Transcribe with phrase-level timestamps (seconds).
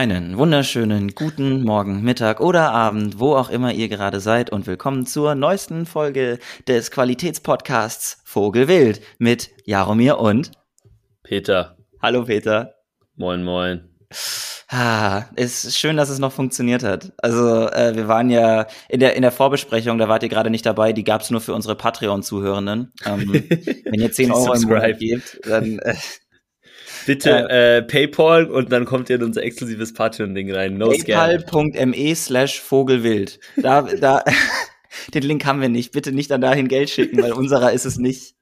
[0.00, 5.04] Einen wunderschönen guten Morgen, Mittag oder Abend, wo auch immer ihr gerade seid und willkommen
[5.04, 10.52] zur neuesten Folge des Qualitätspodcasts Vogelwild mit Jaromir und
[11.22, 11.76] Peter.
[12.00, 12.76] Hallo Peter.
[13.16, 13.90] Moin, moin.
[14.68, 17.12] Ah, es ist schön, dass es noch funktioniert hat.
[17.18, 20.64] Also äh, wir waren ja in der in der Vorbesprechung, da wart ihr gerade nicht
[20.64, 22.94] dabei, die gab's nur für unsere Patreon-Zuhörenden.
[23.04, 23.34] Ähm,
[23.84, 25.94] wenn ihr 10 Euro im Monat gebt, dann äh,
[27.06, 30.78] Bitte äh, äh, PayPal und dann kommt ihr in unser exklusives Patreon-Ding rein.
[30.78, 33.40] No PayPal.me slash Vogelwild.
[33.56, 34.24] Da, da,
[35.14, 35.92] den Link haben wir nicht.
[35.92, 38.34] Bitte nicht dann dahin Geld schicken, weil unserer ist es nicht.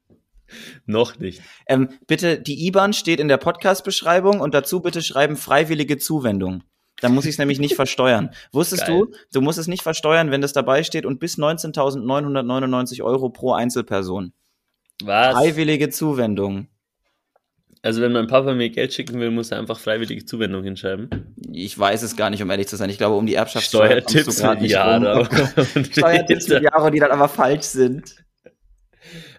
[0.87, 1.43] Noch nicht.
[1.67, 6.63] Ähm, bitte, die IBAN steht in der Podcast-Beschreibung und dazu bitte schreiben freiwillige Zuwendung.
[7.01, 8.31] Dann muss ich es nämlich nicht versteuern.
[8.53, 9.01] Wusstest Geil.
[9.01, 13.53] du, du musst es nicht versteuern, wenn das dabei steht und bis 19.999 Euro pro
[13.53, 14.33] Einzelperson.
[15.03, 15.35] Was?
[15.35, 16.67] Freiwillige Zuwendung.
[17.83, 21.35] Also wenn mein Papa mir Geld schicken will, muss er einfach freiwillige Zuwendung hinschreiben.
[21.53, 22.91] Ich weiß es gar nicht, um ehrlich zu sein.
[22.91, 25.29] Ich glaube, um die Erbschaftssteuer Steuertipps mit Jahre.
[25.93, 28.17] Steuertipps mit Jahre, die dann aber falsch sind.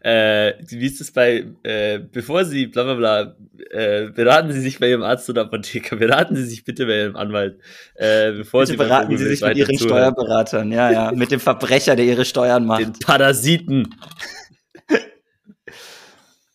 [0.01, 3.35] Äh, wie ist es bei, äh, bevor Sie bla bla bla,
[3.71, 7.15] äh, beraten Sie sich bei Ihrem Arzt oder Apotheker, beraten Sie sich bitte bei Ihrem
[7.17, 7.59] Anwalt.
[7.95, 10.13] Äh, bevor bitte Sie beraten Sie sich mit Ihren zuhören.
[10.13, 12.81] Steuerberatern, ja, ja, mit dem Verbrecher, der Ihre Steuern macht.
[12.81, 13.93] Den Parasiten.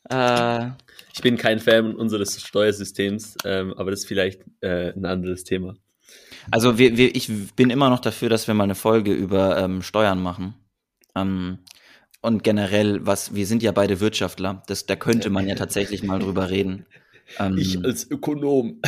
[0.08, 0.70] äh,
[1.14, 5.76] ich bin kein Fan unseres Steuersystems, ähm, aber das ist vielleicht äh, ein anderes Thema.
[6.50, 9.82] Also wir, wir, ich bin immer noch dafür, dass wir mal eine Folge über ähm,
[9.82, 10.54] Steuern machen.
[11.14, 11.58] Ähm,
[12.20, 16.18] und generell, was, wir sind ja beide Wirtschaftler, das, da könnte man ja tatsächlich mal
[16.18, 16.84] drüber reden.
[17.38, 18.80] Ähm, ich als Ökonom.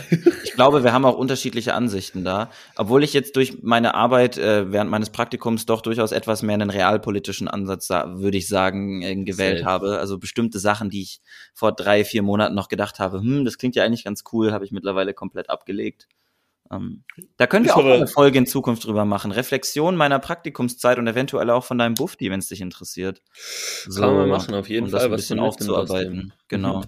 [0.45, 2.51] ich glaube, wir haben auch unterschiedliche Ansichten da.
[2.77, 6.71] Obwohl ich jetzt durch meine Arbeit äh, während meines Praktikums doch durchaus etwas mehr einen
[6.71, 9.65] realpolitischen Ansatz, würde ich sagen, äh, gewählt Selbst.
[9.65, 9.99] habe.
[9.99, 11.21] Also bestimmte Sachen, die ich
[11.55, 14.65] vor drei, vier Monaten noch gedacht habe, hm, das klingt ja eigentlich ganz cool, habe
[14.65, 16.07] ich mittlerweile komplett abgelegt.
[16.71, 17.05] Ähm,
[17.37, 19.31] da können wir ich auch eine Folge in Zukunft drüber machen.
[19.31, 23.23] Reflexion meiner Praktikumszeit und eventuell auch von deinem Buffdi, wenn es dich interessiert.
[23.89, 25.01] So, Kann man machen, auf jeden um Fall.
[25.01, 26.33] Das ein bisschen aufzuarbeiten.
[26.49, 26.79] Genau.
[26.81, 26.85] Mhm.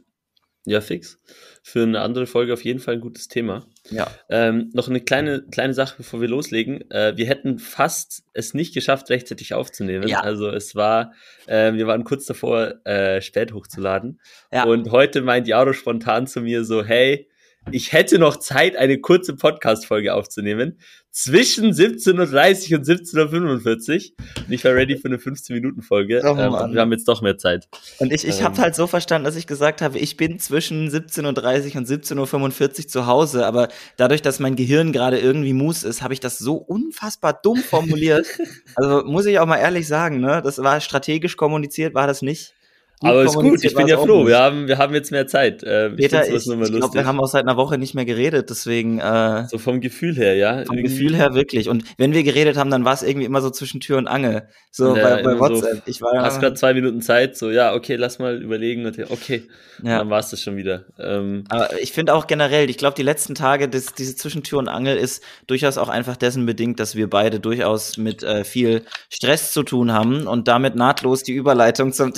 [0.69, 1.19] Ja, fix.
[1.63, 3.67] Für eine andere Folge auf jeden Fall ein gutes Thema.
[3.91, 4.07] Ja.
[4.29, 6.91] Ähm, noch eine kleine, kleine Sache, bevor wir loslegen.
[6.91, 10.07] Äh, wir hätten fast es nicht geschafft, rechtzeitig aufzunehmen.
[10.07, 10.21] Ja.
[10.21, 11.15] Also es war,
[11.47, 14.21] äh, wir waren kurz davor, äh, spät hochzuladen.
[14.53, 14.65] Ja.
[14.65, 17.29] Und heute meint Jaro spontan zu mir so, hey,
[17.73, 20.79] ich hätte noch Zeit, eine kurze Podcast-Folge aufzunehmen.
[21.11, 24.13] Zwischen 17.30 und 17.45
[24.47, 26.23] und ich war ready für eine 15-Minuten-Folge.
[26.25, 27.69] Oh, ähm, wir haben jetzt doch mehr Zeit.
[27.99, 30.89] Und ich, ich ähm, habe halt so verstanden, dass ich gesagt habe, ich bin zwischen
[30.89, 36.03] 17.30 und 17.45 Uhr zu Hause, aber dadurch, dass mein Gehirn gerade irgendwie mus ist,
[36.03, 38.27] habe ich das so unfassbar dumm formuliert.
[38.77, 40.41] also muss ich auch mal ehrlich sagen, ne?
[40.45, 42.55] Das war strategisch kommuniziert, war das nicht.
[43.01, 44.27] Aber ist gut, ich bin ja froh.
[44.27, 45.63] Wir haben, wir haben jetzt mehr Zeit.
[45.63, 48.51] Äh, Peter, ich, ich, ich glaube, wir haben auch seit einer Woche nicht mehr geredet,
[48.51, 48.99] deswegen.
[48.99, 50.65] Äh, so vom Gefühl her, ja.
[50.65, 50.95] Vom irgendwie.
[50.95, 51.69] Gefühl her wirklich.
[51.69, 54.49] Und wenn wir geredet haben, dann war es irgendwie immer so zwischen Tür und Angel.
[54.71, 55.75] So ja, bei, bei WhatsApp.
[55.77, 56.23] So, ich war.
[56.23, 58.87] Hast gerade zwei Minuten Zeit, so ja, okay, lass mal überlegen.
[59.09, 59.45] Okay,
[59.83, 59.99] ja.
[59.99, 60.85] dann war es das schon wieder.
[60.99, 64.59] Ähm, Aber ich finde auch generell, ich glaube, die letzten Tage, das, diese zwischen Tür
[64.59, 68.83] und Angel ist durchaus auch einfach dessen bedingt, dass wir beide durchaus mit äh, viel
[69.09, 72.13] Stress zu tun haben und damit nahtlos die Überleitung zum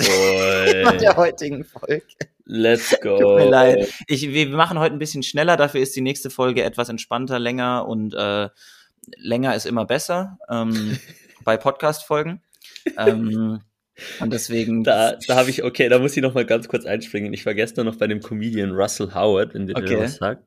[0.71, 2.03] Thema der heutigen Folge.
[2.45, 3.17] Let's go.
[3.19, 3.93] Tut mir leid.
[4.07, 7.87] Ich, wir machen heute ein bisschen schneller, dafür ist die nächste Folge etwas entspannter, länger
[7.87, 8.49] und äh,
[9.17, 10.97] länger ist immer besser ähm,
[11.43, 12.41] bei Podcast-Folgen.
[12.97, 13.61] Ähm,
[14.19, 14.83] und deswegen.
[14.83, 17.33] Da, da habe ich, okay, da muss ich noch mal ganz kurz einspringen.
[17.33, 19.97] Ich war gestern noch bei dem Comedian Russell Howard, wenn der okay.
[19.97, 20.43] was sagt.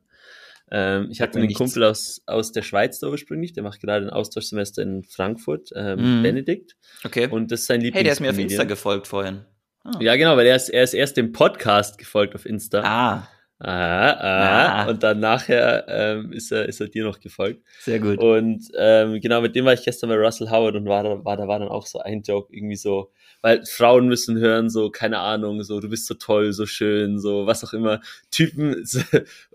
[0.71, 1.59] Ähm, ich hatte einen nichts.
[1.59, 6.21] Kumpel aus, aus der Schweiz da ursprünglich, der macht gerade ein Austauschsemester in Frankfurt, ähm,
[6.21, 6.23] mm.
[6.23, 6.75] Benedikt.
[7.03, 7.27] Okay.
[7.29, 9.45] Und das ist sein Lieblings Hey, der ist mir auf Insta gefolgt vorhin.
[9.85, 9.99] Oh.
[9.99, 12.81] Ja, genau, weil er ist, er ist erst dem Podcast gefolgt auf Insta.
[12.83, 13.27] Ah.
[13.59, 14.89] Ah, ah, ah.
[14.89, 17.63] Und dann nachher ähm, ist, er, ist er dir noch gefolgt.
[17.79, 18.17] Sehr gut.
[18.17, 21.37] Und ähm, genau, mit dem war ich gestern bei Russell Howard und war da, war,
[21.37, 25.19] da war dann auch so ein Joke, irgendwie so, weil Frauen müssen hören, so, keine
[25.19, 28.01] Ahnung, so, du bist so toll, so schön, so, was auch immer.
[28.29, 28.99] Typen, so,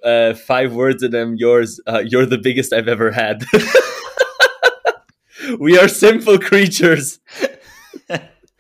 [0.03, 3.44] uh, five words in them, yours, uh, you're the biggest I've ever had.
[5.59, 7.21] We are simple creatures.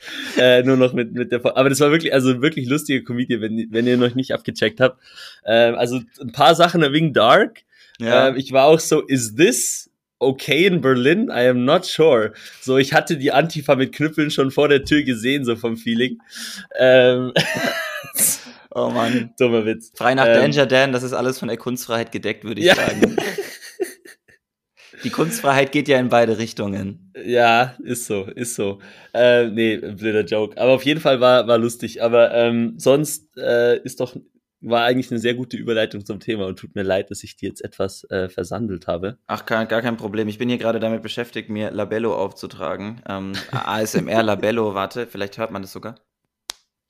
[0.38, 3.68] äh, nur noch mit, mit der, aber das war wirklich, also wirklich lustige Komödie, wenn,
[3.70, 5.00] wenn ihr noch nicht abgecheckt habt.
[5.44, 7.62] Ähm, also ein paar Sachen wegen Dark.
[7.98, 8.28] Ja.
[8.28, 11.28] Ähm, ich war auch so, is this okay in Berlin?
[11.28, 12.32] I am not sure.
[12.60, 16.18] So, ich hatte die Antifa mit Knüppeln schon vor der Tür gesehen, so vom Feeling.
[16.78, 17.32] Ähm,
[18.70, 19.34] oh Mann.
[19.38, 19.92] Dummer Witz.
[19.94, 22.74] Frei nach ähm, Danger Dan, das ist alles von der Kunstfreiheit gedeckt, würde ich ja.
[22.76, 23.16] sagen.
[25.04, 27.12] Die Kunstfreiheit geht ja in beide Richtungen.
[27.24, 28.80] Ja, ist so, ist so.
[29.14, 30.60] Äh, nee, blöder Joke.
[30.60, 32.02] Aber auf jeden Fall war, war lustig.
[32.02, 34.16] Aber ähm, sonst äh, ist doch
[34.60, 37.46] war eigentlich eine sehr gute Überleitung zum Thema und tut mir leid, dass ich die
[37.46, 39.18] jetzt etwas äh, versandelt habe.
[39.26, 40.28] Ach, gar, gar kein Problem.
[40.28, 43.00] Ich bin hier gerade damit beschäftigt, mir Labello aufzutragen.
[43.08, 45.96] Ähm, ASMR Labello, warte, vielleicht hört man das sogar.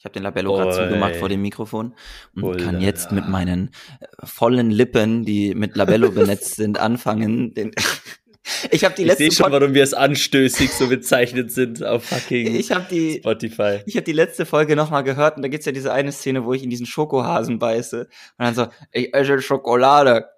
[0.01, 1.95] Ich habe den Labello gerade zugemacht vor dem Mikrofon
[2.35, 3.17] und Boy, kann jetzt ja.
[3.17, 3.71] mit meinen
[4.01, 7.73] äh, vollen Lippen, die mit Labello benetzt sind, anfangen, den
[8.71, 12.05] ich habe die letzte Ich sehe schon, warum wir es anstößig so bezeichnet sind auf
[12.05, 13.81] fucking ich hab die, Spotify.
[13.85, 16.55] Ich habe die letzte Folge nochmal gehört und da gibt's ja diese eine Szene, wo
[16.55, 18.09] ich in diesen Schokohasen beiße und
[18.39, 20.31] dann so, ich esse Schokolade.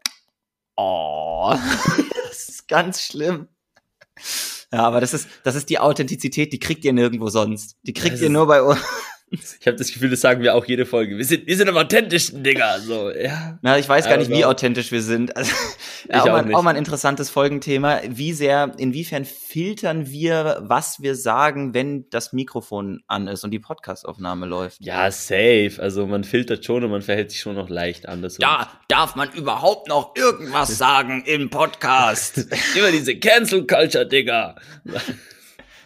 [0.75, 1.55] Oh,
[2.29, 3.47] das ist ganz schlimm.
[4.73, 7.76] Ja, aber das ist, das ist die Authentizität, die kriegt ihr nirgendwo sonst.
[7.82, 8.81] Die kriegt das ihr nur bei uns.
[9.32, 11.17] Ich habe das Gefühl, das sagen wir auch jede Folge.
[11.17, 12.81] Wir sind, wir sind am authentischsten, Digga.
[12.81, 13.58] So, ja.
[13.62, 15.32] Na, ich weiß gar nicht, wie authentisch wir sind.
[16.05, 18.00] Also, ja, auch, auch, mal, auch, mal, ein interessantes Folgenthema.
[18.08, 23.61] Wie sehr, inwiefern filtern wir, was wir sagen, wenn das Mikrofon an ist und die
[23.61, 24.84] Podcastaufnahme läuft?
[24.84, 25.75] Ja, safe.
[25.78, 28.37] Also man filtert schon und man verhält sich schon noch leicht anders.
[28.38, 32.49] Da darf man überhaupt noch irgendwas sagen im Podcast.
[32.76, 34.56] Immer diese Cancel Culture, Digga.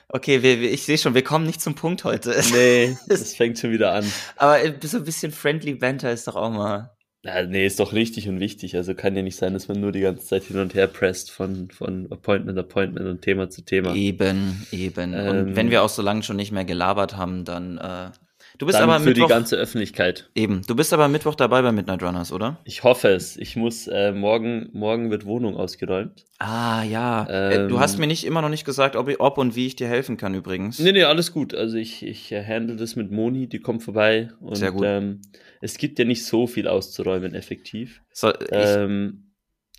[0.09, 2.35] Okay, wir, ich sehe schon, wir kommen nicht zum Punkt heute.
[2.53, 4.05] Nee, es fängt schon wieder an.
[4.37, 6.97] Aber äh, so ein bisschen Friendly Banter ist doch auch mal.
[7.25, 8.77] Ja, nee, ist doch richtig und wichtig.
[8.77, 11.33] Also kann ja nicht sein, dass man nur die ganze Zeit hin und her presst
[11.33, 13.97] von, von Appointment, Appointment und Thema zu Thema.
[13.97, 15.13] Eben, eben.
[15.13, 18.11] Ähm, und wenn wir auch so lange schon nicht mehr gelabert haben, dann äh,
[18.59, 20.31] Du bist Dann aber für Mittwoch, die ganze Öffentlichkeit.
[20.35, 20.63] Eben.
[20.67, 22.59] Du bist aber Mittwoch dabei bei Midnight Runners, oder?
[22.65, 23.37] Ich hoffe es.
[23.37, 26.25] Ich muss äh, morgen morgen wird Wohnung ausgeräumt.
[26.39, 27.27] Ah ja.
[27.29, 29.89] Ähm, du hast mir nicht immer noch nicht gesagt, ob, ob und wie ich dir
[29.89, 30.79] helfen kann übrigens.
[30.79, 31.55] Nee, nee, alles gut.
[31.55, 34.85] Also ich ich äh, handle das mit Moni, die kommt vorbei und Sehr gut.
[34.87, 35.21] Ähm,
[35.61, 38.01] es gibt ja nicht so viel auszuräumen effektiv.
[38.13, 39.33] So, ähm,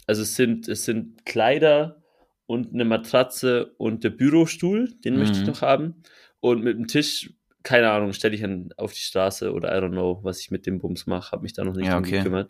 [0.06, 2.04] also es sind es sind Kleider
[2.46, 5.20] und eine Matratze und der Bürostuhl, den mhm.
[5.20, 5.48] möchte ich mhm.
[5.48, 6.04] noch haben
[6.40, 7.34] und mit dem Tisch
[7.68, 10.66] keine Ahnung, stelle ich ihn auf die Straße oder I don't know, was ich mit
[10.66, 12.20] dem Bums mache, habe mich da noch nicht ja, okay.
[12.20, 12.50] gekümmert.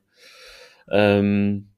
[0.91, 1.69] Ähm,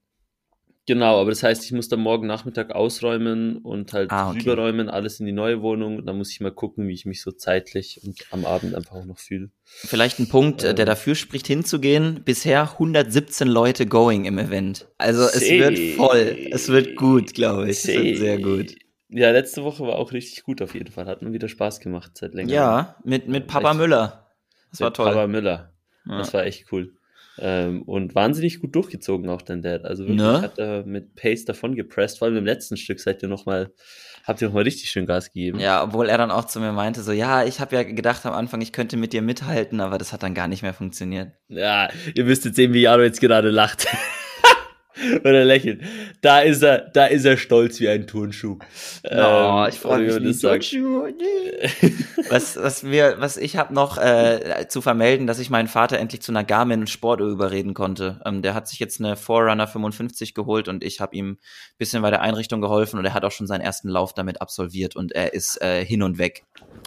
[0.85, 4.41] genau, aber das heißt, ich muss dann morgen Nachmittag ausräumen und halt ah, okay.
[4.41, 6.05] überräumen, alles in die neue Wohnung.
[6.05, 9.05] Da muss ich mal gucken, wie ich mich so zeitlich und am Abend einfach auch
[9.05, 9.51] noch fühle.
[9.63, 12.23] Vielleicht ein Punkt, ähm, der dafür spricht, hinzugehen.
[12.25, 14.85] Bisher 117 Leute going im Event.
[14.97, 16.37] Also es wird voll.
[16.51, 17.77] Es wird gut, glaube ich.
[17.77, 18.75] Es wird sehr gut.
[19.09, 21.07] Ja, letzte Woche war auch richtig gut auf jeden Fall.
[21.07, 22.55] Hat mir wieder Spaß gemacht seit längerem.
[22.55, 24.27] Ja, mit, mit Papa echt, Müller.
[24.71, 25.07] Das war toll.
[25.07, 25.73] Papa Müller.
[26.05, 26.17] Ja.
[26.19, 26.93] Das war echt cool.
[27.41, 29.85] Ähm, und wahnsinnig gut durchgezogen auch dein Dad.
[29.85, 30.41] Also wirklich ne?
[30.41, 32.19] hat er mit Pace davon gepresst.
[32.19, 33.71] Vor allem im letzten Stück seid ihr noch mal,
[34.25, 35.59] habt ihr noch mal richtig schön Gas gegeben.
[35.59, 38.33] Ja, obwohl er dann auch zu mir meinte, so, ja, ich habe ja gedacht am
[38.33, 41.31] Anfang, ich könnte mit dir mithalten, aber das hat dann gar nicht mehr funktioniert.
[41.47, 43.87] Ja, ihr müsstet sehen, wie Jaro jetzt gerade lacht.
[45.23, 45.81] Und er lächelt.
[46.21, 48.57] Da ist er, da ist er stolz wie ein Turnschuh.
[49.03, 51.07] Oh, ähm, ich freue mich wie Turnschuh.
[52.29, 56.21] was, was wir, was ich habe noch äh, zu vermelden, dass ich meinen Vater endlich
[56.21, 58.19] zu einer Garmin Sportuhr überreden konnte.
[58.25, 61.37] Ähm, der hat sich jetzt eine Forerunner 55 geholt und ich habe ihm
[61.77, 64.95] bisschen bei der Einrichtung geholfen und er hat auch schon seinen ersten Lauf damit absolviert
[64.95, 66.43] und er ist äh, hin und weg.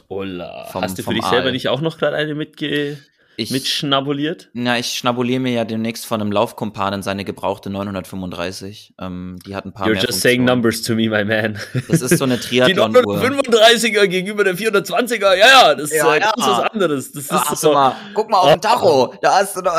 [0.09, 0.69] Ola.
[0.73, 1.31] Hast du für dich Aal.
[1.31, 2.99] selber nicht auch noch gerade eine mitge
[3.37, 4.51] ich, mitschnabuliert?
[4.53, 8.95] Na, ich schnabuliere mir ja demnächst von einem Laufkumpanen seine gebrauchte 935.
[9.01, 11.59] Ähm, die hat ein paar You're just saying numbers to me, my man.
[11.89, 16.23] Das ist so eine Triathlon Die 935er gegenüber der 420er, ja, ja, das, ja, ist,
[16.23, 16.33] ja.
[16.37, 17.13] das ist was anderes.
[17.13, 19.75] Das ist so, mal, guck mal auf den Tacho, da hast du noch...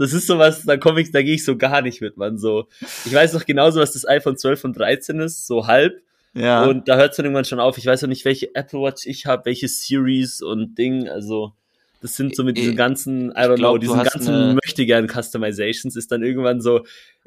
[0.00, 2.38] Das ist sowas, da komme ich, da gehe ich so gar nicht mit, man.
[2.38, 2.68] So,
[3.04, 6.00] ich weiß noch genauso, was das iPhone 12 und 13 ist, so halb.
[6.32, 6.64] Ja.
[6.64, 7.76] Und da hört es dann irgendwann schon auf.
[7.76, 11.08] Ich weiß noch nicht, welche Apple Watch ich habe, welche Series und Ding.
[11.08, 11.52] Also
[12.00, 15.96] das sind so mit diesen ganzen, I don't glaub, know, diesen ganzen möchte gern Customizations
[15.96, 16.84] ist dann irgendwann so,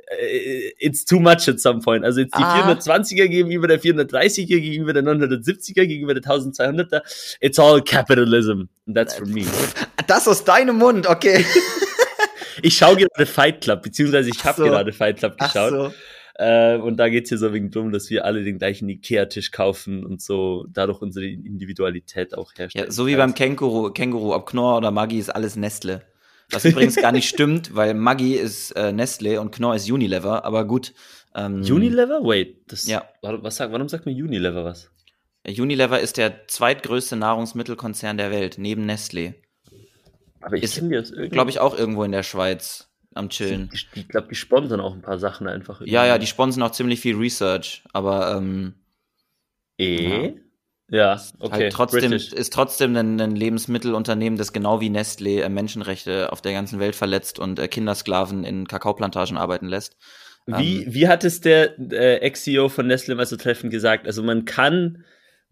[0.08, 2.04] äh, it's too much at some point.
[2.04, 2.72] Also jetzt die ah.
[2.72, 7.02] 420er gegenüber der 430er, gegenüber der 970er, gegenüber der 1200er.
[7.40, 8.64] It's all capitalism.
[8.88, 9.46] And that's for me.
[10.08, 11.46] Das aus deinem Mund, okay.
[12.62, 14.64] ich schaue gerade Fight Club, beziehungsweise ich habe so.
[14.66, 15.70] gerade Fight Club geschaut.
[15.70, 15.94] So.
[16.44, 20.06] Äh, und da geht's hier so wegen drum, dass wir alle den gleichen Ikea-Tisch kaufen
[20.06, 22.86] und so dadurch unsere Individualität auch herstellen.
[22.88, 26.02] Ja, so wie beim Känguru, Känguru, ob Knorr oder Maggi ist alles Nestle.
[26.52, 30.66] Was übrigens gar nicht stimmt, weil Maggi ist äh, Nestle und Knorr ist Unilever, aber
[30.66, 30.94] gut.
[31.34, 32.20] Ähm, Unilever?
[32.24, 33.08] Wait, das, ja.
[33.22, 34.92] was sagt, warum sagt man Unilever was?
[35.48, 39.36] Unilever ist der zweitgrößte Nahrungsmittelkonzern der Welt, neben Nestle.
[40.42, 40.84] Aber ich ist,
[41.32, 43.70] glaube ich, auch irgendwo in der Schweiz am Chillen.
[43.74, 45.82] Ich, ich glaube, die sponsern auch ein paar Sachen einfach.
[45.82, 45.94] Irgendwie.
[45.94, 48.74] Ja, ja, die sponsern auch ziemlich viel Research, aber ähm,
[49.78, 50.34] eh?
[50.90, 51.54] Ja, halt okay.
[51.54, 56.54] Halt trotzdem, ist trotzdem ein, ein, Lebensmittelunternehmen, das genau wie Nestlé äh, Menschenrechte auf der
[56.54, 59.98] ganzen Welt verletzt und äh, Kindersklaven in Kakaoplantagen arbeiten lässt.
[60.46, 64.06] Wie, ähm, wie hat es der äh, Ex-CEO von Nestlé mal so treffend gesagt?
[64.08, 65.04] Also man kann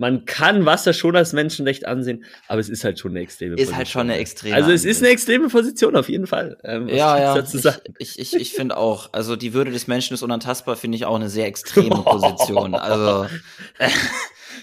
[0.01, 3.57] man kann Wasser schon als Menschenrecht ansehen, aber es ist halt schon eine extreme ist
[3.57, 3.71] Position.
[3.71, 4.55] Ist halt schon eine extreme.
[4.55, 6.57] Also es ist eine extreme Position auf jeden Fall.
[6.63, 7.37] Ähm, ja, ja.
[7.37, 7.65] Ich,
[7.99, 9.13] ich, ich, ich finde auch.
[9.13, 12.73] Also die Würde des Menschen ist unantastbar, finde ich auch eine sehr extreme Position.
[12.73, 13.27] Also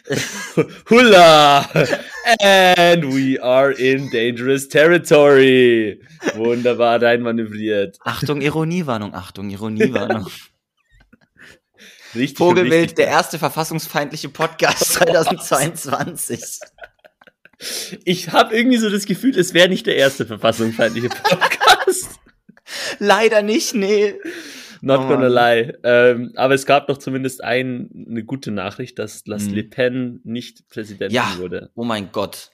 [0.91, 1.61] Hula!
[2.41, 6.01] And we are in dangerous territory.
[6.35, 7.97] Wunderbar dein manövriert.
[8.03, 10.27] Achtung, Ironiewarnung, Achtung, Ironiewarnung.
[12.19, 16.61] Richtig Vogelwild, der erste verfassungsfeindliche Podcast 2022.
[18.05, 22.19] Ich habe irgendwie so das Gefühl, es wäre nicht der erste verfassungsfeindliche Podcast.
[22.99, 24.15] Leider nicht, nee.
[24.81, 25.77] Not oh, gonna lie.
[25.83, 29.55] Ähm, aber es gab doch zumindest ein, eine gute Nachricht, dass Las hm.
[29.55, 31.37] Le Pen nicht Präsidentin ja.
[31.39, 31.71] wurde.
[31.75, 32.51] Oh mein Gott.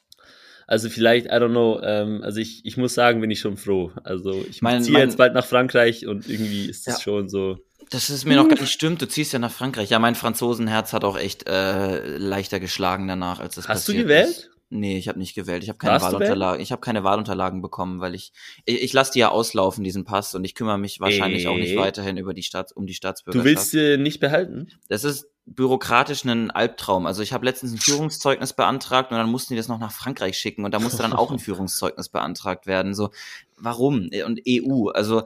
[0.67, 3.93] Also vielleicht, I don't know, ähm, also ich, ich muss sagen, bin ich schon froh.
[4.03, 7.01] Also ich mein, ziehe mein, jetzt bald nach Frankreich und irgendwie ist es ja.
[7.01, 7.59] schon so.
[7.91, 9.01] Das ist mir noch gar nicht stimmt.
[9.03, 9.91] Du ziehst ja nach Frankreich.
[9.91, 14.29] Ja, mein Franzosenherz hat auch echt äh, leichter geschlagen danach, als es Hast du gewählt?
[14.29, 14.51] Ist.
[14.71, 15.63] Nee, ich habe nicht gewählt.
[15.63, 16.61] Ich habe keine Warst Wahlunterlagen.
[16.61, 18.33] Ich habe keine Wahlunterlagen bekommen, weil ich
[18.65, 21.57] ich, ich lasse die ja auslaufen diesen Pass und ich kümmere mich wahrscheinlich äh, auch
[21.57, 23.47] nicht weiterhin über die Staats um die Staatsbürgerschaft.
[23.47, 24.69] Du willst sie nicht behalten?
[24.89, 27.07] Das ist bürokratisch ein Albtraum.
[27.07, 30.39] Also ich habe letztens ein Führungszeugnis beantragt und dann mussten die das noch nach Frankreich
[30.39, 32.95] schicken und da musste dann auch ein Führungszeugnis beantragt werden.
[32.95, 33.11] So,
[33.57, 34.11] warum?
[34.27, 35.25] Und EU, also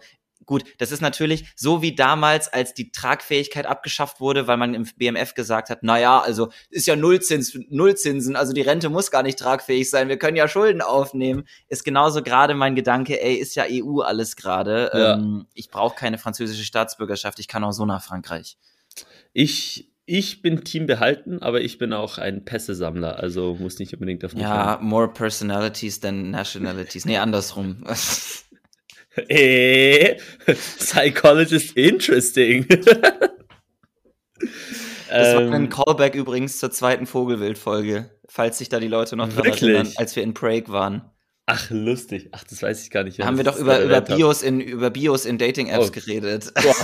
[0.48, 4.88] Gut, das ist natürlich so wie damals, als die Tragfähigkeit abgeschafft wurde, weil man im
[4.96, 9.22] BMF gesagt hat, na ja, also ist ja Nullzins, Nullzinsen, also die Rente muss gar
[9.22, 11.44] nicht tragfähig sein, wir können ja Schulden aufnehmen.
[11.68, 14.90] Ist genauso gerade mein Gedanke, ey, ist ja EU alles gerade.
[14.94, 15.14] Ja.
[15.16, 18.56] Ähm, ich brauche keine französische Staatsbürgerschaft, ich kann auch so nach Frankreich.
[19.34, 24.24] Ich ich bin Team behalten, aber ich bin auch ein Pässe-Sammler, also muss nicht unbedingt
[24.24, 24.86] auf mich Ja, hören.
[24.86, 27.04] more personalities than nationalities.
[27.04, 27.84] Nee, andersrum.
[29.28, 30.16] Eh,
[30.78, 32.66] Psychologist interesting.
[35.10, 35.68] Das war ein ähm.
[35.70, 40.22] Callback übrigens zur zweiten Vogelwild-Folge, falls sich da die Leute noch dran erinnern, als wir
[40.22, 41.02] in Prague waren.
[41.46, 42.28] Ach, lustig.
[42.32, 43.18] Ach, das weiß ich gar nicht.
[43.18, 45.92] Da haben wir doch über, über, Bios in, über Bios in Dating-Apps oh.
[45.92, 46.52] geredet.
[46.54, 46.76] Boah.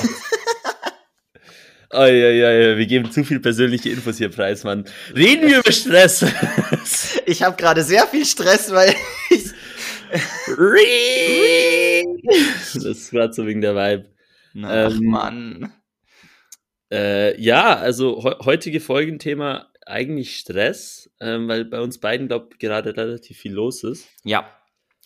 [1.97, 4.85] Oh, ja, ja, ja, wir geben zu viel persönliche Infos hier preis, Mann.
[5.14, 6.25] Reden wir über Stress.
[7.25, 8.93] ich habe gerade sehr viel Stress, weil
[9.31, 9.53] ich,
[12.75, 14.11] das war so wegen der Vibe.
[14.62, 15.73] Ach, ähm, Mann.
[16.93, 22.59] Äh, ja, also he heutige Folgenthema eigentlich Stress, ähm, weil bei uns beiden, glaube ich,
[22.59, 24.09] gerade relativ viel los ist.
[24.25, 24.50] Ja.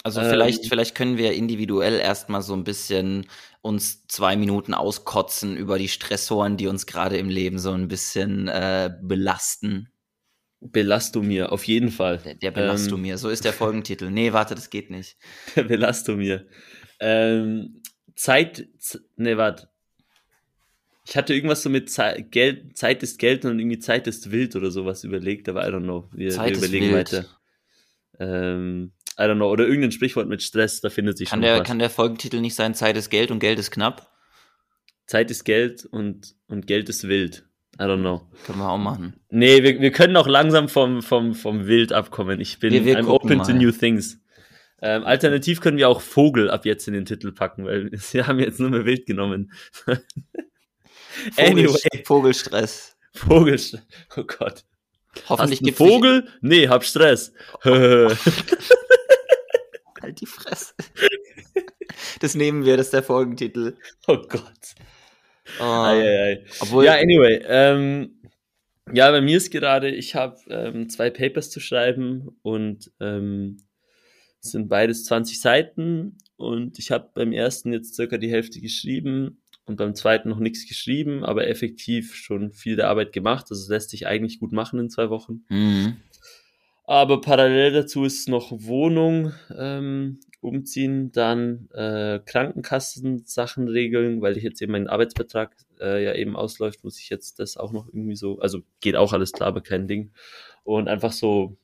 [0.05, 3.27] Also ähm, vielleicht, vielleicht können wir individuell erstmal so ein bisschen
[3.63, 8.49] uns zwei Minuten auskotzen über die Stressoren, die uns gerade im Leben so ein bisschen
[8.49, 9.89] äh, belasten.
[10.61, 12.19] Belastomir, auf jeden Fall.
[12.19, 14.11] Der, der Belastomir, ähm, so ist der Folgentitel.
[14.11, 15.17] Nee, warte, das geht nicht.
[15.57, 16.47] Der Belastomir.
[17.00, 17.83] Ähm,
[18.14, 18.69] Zeit,
[19.17, 19.69] nee, warte.
[21.07, 24.57] Ich hatte irgendwas so mit Zeit, Geld, Zeit ist Geld und irgendwie Zeit ist wild
[24.57, 26.09] oder sowas überlegt, aber I don't know.
[26.12, 27.12] Wir, Zeit wir überlegen ist wild.
[27.12, 27.26] weiter.
[28.19, 29.50] Ähm, I don't know.
[29.50, 31.67] Oder irgendein Sprichwort mit Stress, da findet sich kann schon der, was.
[31.67, 34.12] Kann der Folgentitel nicht sein, Zeit ist Geld und Geld ist knapp?
[35.07, 37.49] Zeit ist Geld und, und Geld ist wild.
[37.81, 38.28] I don't know.
[38.45, 39.14] Können wir auch machen.
[39.31, 42.40] Nee, wir, wir können auch langsam vom, vom, vom Wild abkommen.
[42.40, 43.47] Ich bin wir, wir I'm open mal.
[43.47, 44.21] to new things.
[44.81, 48.39] Ähm, alternativ können wir auch Vogel ab jetzt in den Titel packen, weil wir haben
[48.39, 49.53] jetzt nur mehr Wild genommen.
[49.87, 50.03] Vogel,
[51.37, 52.05] anyway.
[52.05, 52.97] Vogelstress.
[53.13, 53.83] Vogelstress.
[54.17, 54.65] Oh Gott.
[55.29, 56.29] Hoffentlich gibt Vogel?
[56.41, 57.33] Nee, hab Stress.
[57.65, 58.17] halt
[60.21, 60.75] die Fresse.
[62.21, 63.77] Das nehmen wir, das ist der Folgentitel.
[64.07, 64.75] Oh Gott.
[65.59, 66.45] Oh, ei, ei, ei.
[66.61, 67.43] Obwohl, ja, anyway.
[67.47, 68.21] Ähm,
[68.93, 73.59] ja, bei mir ist gerade, ich habe ähm, zwei Papers zu schreiben und ähm,
[74.40, 79.76] sind beides 20 Seiten und ich habe beim ersten jetzt circa die Hälfte geschrieben und
[79.76, 83.47] beim zweiten noch nichts geschrieben, aber effektiv schon viel der Arbeit gemacht.
[83.50, 85.45] Also es lässt sich eigentlich gut machen in zwei Wochen.
[85.49, 85.97] Mhm.
[86.85, 94.62] Aber parallel dazu ist noch Wohnung ähm, umziehen, dann äh, Krankenkassensachen regeln, weil ich jetzt
[94.62, 98.38] eben meinen Arbeitsvertrag äh, ja eben ausläuft, muss ich jetzt das auch noch irgendwie so,
[98.38, 100.12] also geht auch alles klar, aber kein Ding.
[100.64, 101.59] Und einfach so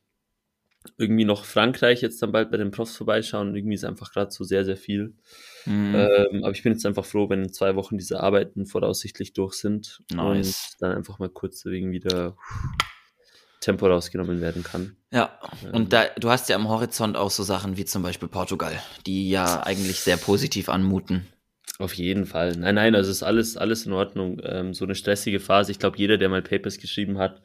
[0.98, 3.54] irgendwie noch Frankreich jetzt dann bald bei den Profs vorbeischauen.
[3.54, 5.14] Irgendwie ist einfach gerade so sehr, sehr viel.
[5.66, 5.94] Mhm.
[5.94, 9.54] Ähm, aber ich bin jetzt einfach froh, wenn in zwei Wochen diese Arbeiten voraussichtlich durch
[9.54, 10.74] sind nice.
[10.74, 12.36] und dann einfach mal kurz wegen wieder
[13.60, 14.96] Tempo rausgenommen werden kann.
[15.10, 15.38] Ja,
[15.72, 15.88] und ähm.
[15.88, 19.62] da, du hast ja am Horizont auch so Sachen wie zum Beispiel Portugal, die ja
[19.62, 21.26] eigentlich sehr positiv anmuten.
[21.78, 22.52] Auf jeden Fall.
[22.56, 24.40] Nein, nein, also ist alles, alles in Ordnung.
[24.44, 25.72] Ähm, so eine stressige Phase.
[25.72, 27.42] Ich glaube, jeder, der mal Papers geschrieben hat,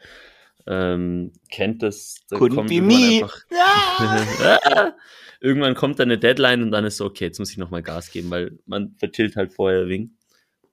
[0.70, 2.16] ähm, kennt das.
[2.30, 3.24] Da Couldn't be me.
[3.24, 3.44] Einfach,
[5.42, 8.12] irgendwann kommt dann eine Deadline und dann ist so, okay, jetzt muss ich nochmal Gas
[8.12, 10.16] geben, weil man vertillt halt vorher wegen.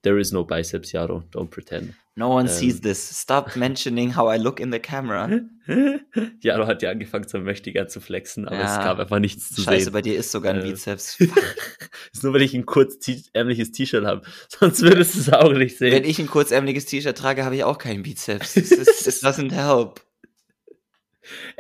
[0.03, 1.25] There is no biceps, Jaro.
[1.33, 1.95] Don't pretend.
[2.19, 2.55] No one ähm.
[2.55, 3.21] sees this.
[3.21, 5.29] Stop mentioning how I look in the camera.
[6.41, 8.79] Jaro hat ja angefangen, so mächtiger zu flexen, aber ja.
[8.79, 9.75] es gab einfach nichts zu Scheiße, sehen.
[9.75, 10.71] Scheiße, bei dir ist sogar ein äh.
[10.71, 11.21] Bizeps.
[12.13, 14.23] ist nur, weil ich ein kurzärmliches T-Shirt habe.
[14.49, 15.93] Sonst würdest du es auch nicht sehen.
[15.93, 18.57] Wenn ich ein kurzärmliches T-Shirt trage, habe ich auch keinen Bizeps.
[18.57, 20.01] It doesn't help.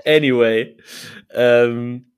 [0.06, 0.78] Anyway.
[1.34, 2.12] Ähm,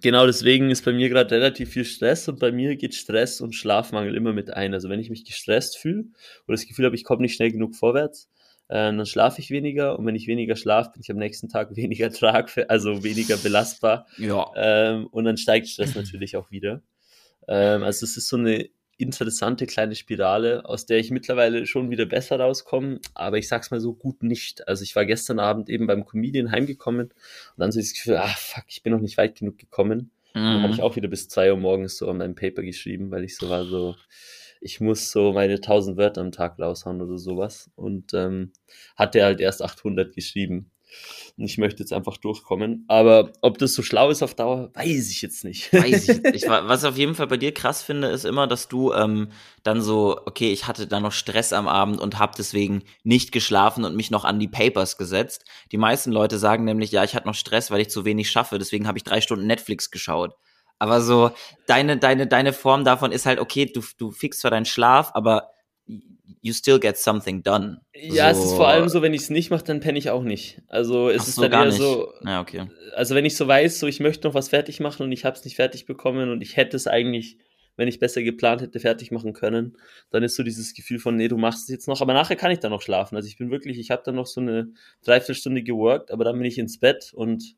[0.00, 3.54] Genau deswegen ist bei mir gerade relativ viel Stress und bei mir geht Stress und
[3.54, 4.74] Schlafmangel immer mit ein.
[4.74, 6.04] Also wenn ich mich gestresst fühle
[6.46, 8.28] oder das Gefühl habe, ich komme nicht schnell genug vorwärts,
[8.68, 11.74] äh, dann schlafe ich weniger und wenn ich weniger schlafe, bin ich am nächsten Tag
[11.76, 14.06] weniger trag, also weniger belastbar.
[14.18, 14.50] Ja.
[14.56, 16.82] Ähm, und dann steigt Stress natürlich auch wieder.
[17.48, 22.06] Ähm, also es ist so eine interessante kleine Spirale, aus der ich mittlerweile schon wieder
[22.06, 24.66] besser rauskomme, aber ich sag's mal so gut nicht.
[24.68, 28.34] Also ich war gestern Abend eben beim Comedian heimgekommen und dann so das Gefühl, ah
[28.36, 30.10] fuck, ich bin noch nicht weit genug gekommen.
[30.34, 30.40] Mhm.
[30.40, 33.24] Dann habe ich auch wieder bis zwei Uhr morgens so an meinem Paper geschrieben, weil
[33.24, 33.96] ich so war so,
[34.60, 38.52] ich muss so meine 1000 Wörter am Tag raushauen oder sowas und ähm,
[38.96, 40.70] hatte halt erst 800 geschrieben.
[41.36, 42.84] Und ich möchte jetzt einfach durchkommen.
[42.88, 45.72] Aber ob das so schlau ist auf Dauer, weiß ich jetzt nicht.
[45.72, 46.48] Weiß ich nicht.
[46.48, 49.30] Was ich auf jeden Fall bei dir krass finde, ist immer, dass du ähm,
[49.64, 53.84] dann so, okay, ich hatte da noch Stress am Abend und habe deswegen nicht geschlafen
[53.84, 55.44] und mich noch an die Papers gesetzt.
[55.72, 58.58] Die meisten Leute sagen nämlich, ja, ich hatte noch Stress, weil ich zu wenig schaffe,
[58.58, 60.34] deswegen habe ich drei Stunden Netflix geschaut.
[60.78, 61.30] Aber so,
[61.66, 65.50] deine, deine, deine Form davon ist halt, okay, du, du fixst zwar deinen Schlaf, aber
[66.40, 67.80] you still get something done.
[67.94, 68.40] Ja, so.
[68.40, 70.62] es ist vor allem so, wenn ich es nicht mache, dann penne ich auch nicht.
[70.68, 71.78] Also es Ach ist so, dann eher nicht.
[71.78, 72.12] so.
[72.24, 72.68] Ja, okay.
[72.94, 75.36] Also wenn ich so weiß, so ich möchte noch was fertig machen und ich habe
[75.36, 77.38] es nicht fertig bekommen und ich hätte es eigentlich,
[77.76, 79.76] wenn ich besser geplant hätte, fertig machen können,
[80.10, 82.50] dann ist so dieses Gefühl von, nee, du machst es jetzt noch, aber nachher kann
[82.50, 83.16] ich dann noch schlafen.
[83.16, 84.68] Also ich bin wirklich, ich habe dann noch so eine
[85.04, 87.56] Dreiviertelstunde geworkt, aber dann bin ich ins Bett und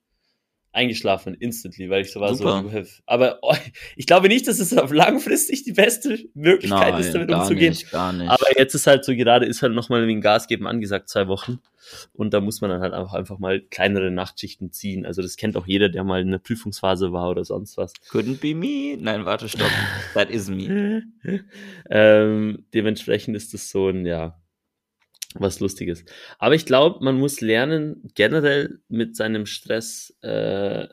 [0.77, 2.65] eingeschlafen, instantly, weil ich so war Super.
[2.71, 3.55] so, aber oh,
[3.97, 7.71] ich glaube nicht, dass es auf langfristig die beste Möglichkeit Nein, ist, damit umzugehen.
[7.71, 8.31] Nicht, gar nicht.
[8.31, 11.61] Aber jetzt ist halt so, gerade ist halt nochmal wegen Gas geben angesagt, zwei Wochen.
[12.13, 15.07] Und da muss man dann halt auch einfach mal kleinere Nachtschichten ziehen.
[15.07, 17.93] Also das kennt auch jeder, der mal in der Prüfungsphase war oder sonst was.
[18.11, 18.97] Couldn't be me.
[19.01, 19.71] Nein, warte, stopp.
[20.15, 21.05] That is me.
[21.91, 24.37] ähm, dementsprechend ist das so ein, ja,
[25.41, 26.05] was Lustiges.
[26.39, 30.89] Aber ich glaube, man muss lernen, generell mit seinem Stress äh,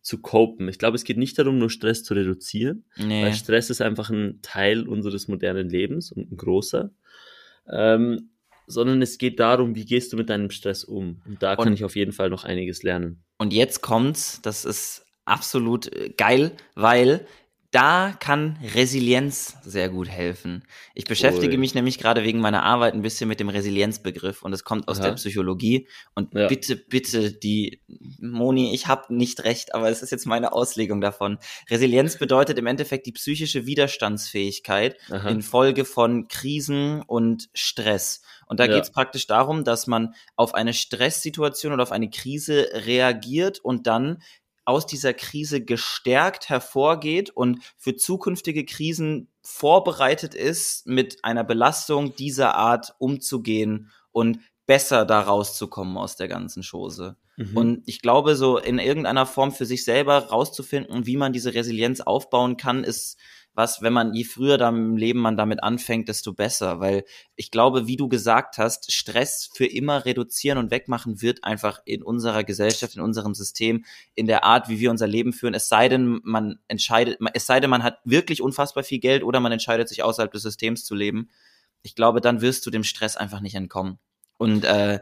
[0.00, 0.68] zu copen.
[0.68, 3.24] Ich glaube, es geht nicht darum, nur Stress zu reduzieren, nee.
[3.24, 6.90] weil Stress ist einfach ein Teil unseres modernen Lebens und ein großer.
[7.70, 8.30] Ähm,
[8.66, 11.22] sondern es geht darum, wie gehst du mit deinem Stress um.
[11.26, 13.22] Und da kann und, ich auf jeden Fall noch einiges lernen.
[13.38, 17.26] Und jetzt kommt's, das ist absolut äh, geil, weil
[17.70, 20.64] da kann Resilienz sehr gut helfen.
[20.94, 21.58] Ich beschäftige cool.
[21.58, 25.00] mich nämlich gerade wegen meiner Arbeit ein bisschen mit dem Resilienzbegriff und es kommt aus
[25.00, 25.08] Aha.
[25.08, 25.86] der Psychologie.
[26.14, 26.48] Und ja.
[26.48, 27.82] bitte, bitte, die
[28.20, 31.38] Moni, ich habe nicht recht, aber es ist jetzt meine Auslegung davon.
[31.68, 35.28] Resilienz bedeutet im Endeffekt die psychische Widerstandsfähigkeit Aha.
[35.28, 38.22] infolge von Krisen und Stress.
[38.46, 38.74] Und da ja.
[38.74, 43.86] geht es praktisch darum, dass man auf eine Stresssituation oder auf eine Krise reagiert und
[43.86, 44.22] dann
[44.68, 52.54] aus dieser Krise gestärkt hervorgeht und für zukünftige Krisen vorbereitet ist, mit einer Belastung dieser
[52.54, 57.16] Art umzugehen und besser da rauszukommen aus der ganzen Chose.
[57.38, 57.56] Mhm.
[57.56, 62.02] Und ich glaube, so in irgendeiner Form für sich selber rauszufinden, wie man diese Resilienz
[62.02, 63.18] aufbauen kann, ist
[63.58, 66.78] was, wenn man, je früher da im Leben man damit anfängt, desto besser.
[66.78, 71.82] Weil ich glaube, wie du gesagt hast, Stress für immer reduzieren und wegmachen wird einfach
[71.84, 75.54] in unserer Gesellschaft, in unserem System, in der Art, wie wir unser Leben führen.
[75.54, 79.40] Es sei denn, man entscheidet, es sei denn, man hat wirklich unfassbar viel Geld oder
[79.40, 81.28] man entscheidet sich außerhalb des Systems zu leben.
[81.82, 83.98] Ich glaube, dann wirst du dem Stress einfach nicht entkommen.
[84.38, 85.00] Und äh,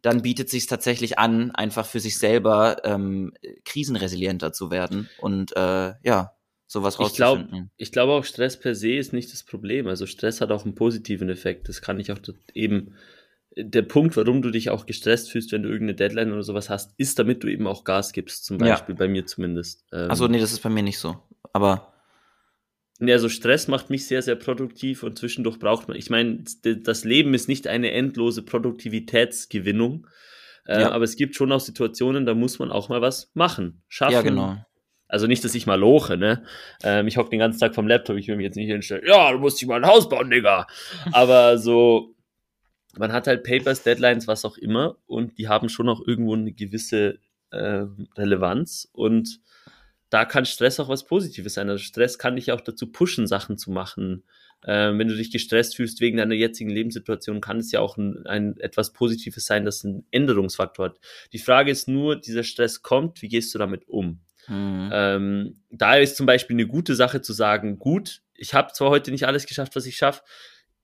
[0.00, 3.34] dann bietet sich tatsächlich an, einfach für sich selber ähm,
[3.66, 5.10] krisenresilienter zu werden.
[5.18, 6.32] Und äh, ja,
[6.70, 7.72] sowas rauszufinden.
[7.76, 9.88] Ich glaube glaub auch, Stress per se ist nicht das Problem.
[9.88, 11.68] Also Stress hat auch einen positiven Effekt.
[11.68, 12.18] Das kann ich auch
[12.54, 12.94] eben.
[13.56, 16.94] Der Punkt, warum du dich auch gestresst fühlst, wenn du irgendeine Deadline oder sowas hast,
[16.96, 18.98] ist, damit du eben auch Gas gibst, zum Beispiel ja.
[19.00, 19.84] bei mir zumindest.
[19.92, 21.16] Ähm, Achso, nee, das ist bei mir nicht so.
[21.52, 21.92] Aber.
[23.00, 27.02] Ja, also Stress macht mich sehr, sehr produktiv und zwischendurch braucht man, ich meine, das
[27.02, 30.06] Leben ist nicht eine endlose Produktivitätsgewinnung,
[30.66, 30.92] äh, ja.
[30.92, 34.22] aber es gibt schon auch Situationen, da muss man auch mal was machen, schaffen, ja,
[34.22, 34.58] genau.
[35.10, 36.44] Also nicht, dass ich mal loche, ne?
[36.82, 39.32] Ähm, ich hocke den ganzen Tag vom Laptop, ich will mich jetzt nicht hinstellen, ja,
[39.32, 40.66] du musst dich mal ein Haus bauen, Digga.
[41.12, 42.14] Aber so,
[42.96, 46.52] man hat halt Papers, Deadlines, was auch immer, und die haben schon auch irgendwo eine
[46.52, 47.18] gewisse
[47.50, 47.84] äh,
[48.16, 48.88] Relevanz.
[48.92, 49.40] Und
[50.10, 51.68] da kann Stress auch was Positives sein.
[51.68, 54.24] Also Stress kann dich auch dazu pushen, Sachen zu machen.
[54.66, 58.26] Ähm, wenn du dich gestresst fühlst wegen deiner jetzigen Lebenssituation, kann es ja auch ein,
[58.26, 61.00] ein etwas Positives sein, das einen Änderungsfaktor hat.
[61.32, 64.20] Die Frage ist nur, dieser Stress kommt, wie gehst du damit um?
[64.50, 64.90] Mhm.
[64.92, 69.12] Ähm, da ist zum Beispiel eine gute Sache zu sagen, gut, ich habe zwar heute
[69.12, 70.22] nicht alles geschafft, was ich schaffe,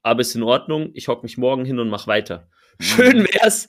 [0.02, 2.48] aber ist in Ordnung, ich hock mich morgen hin und mach weiter.
[2.78, 2.84] Mhm.
[2.84, 3.66] Schön wär's,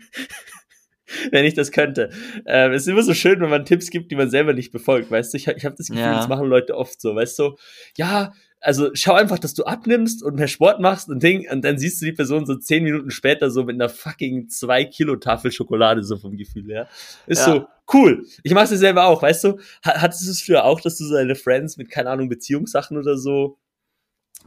[1.30, 2.10] wenn ich das könnte.
[2.46, 5.10] Ähm, es ist immer so schön, wenn man Tipps gibt, die man selber nicht befolgt,
[5.10, 5.36] weißt du?
[5.36, 6.16] Ich, ich habe das Gefühl, ja.
[6.16, 7.56] das machen Leute oft so, weißt du?
[7.96, 8.32] Ja,
[8.64, 12.00] also schau einfach, dass du abnimmst und mehr Sport machst und Ding, und dann siehst
[12.00, 16.02] du die Person so zehn Minuten später so mit einer fucking zwei Kilo Tafel Schokolade,
[16.02, 16.88] so vom Gefühl her.
[17.26, 17.54] Ist ja.
[17.54, 18.24] so, cool.
[18.42, 19.58] Ich mach's dir selber auch, weißt du?
[19.82, 23.18] Hattest du es früher auch, dass du so deine Friends mit, keine Ahnung, Beziehungssachen oder
[23.18, 23.58] so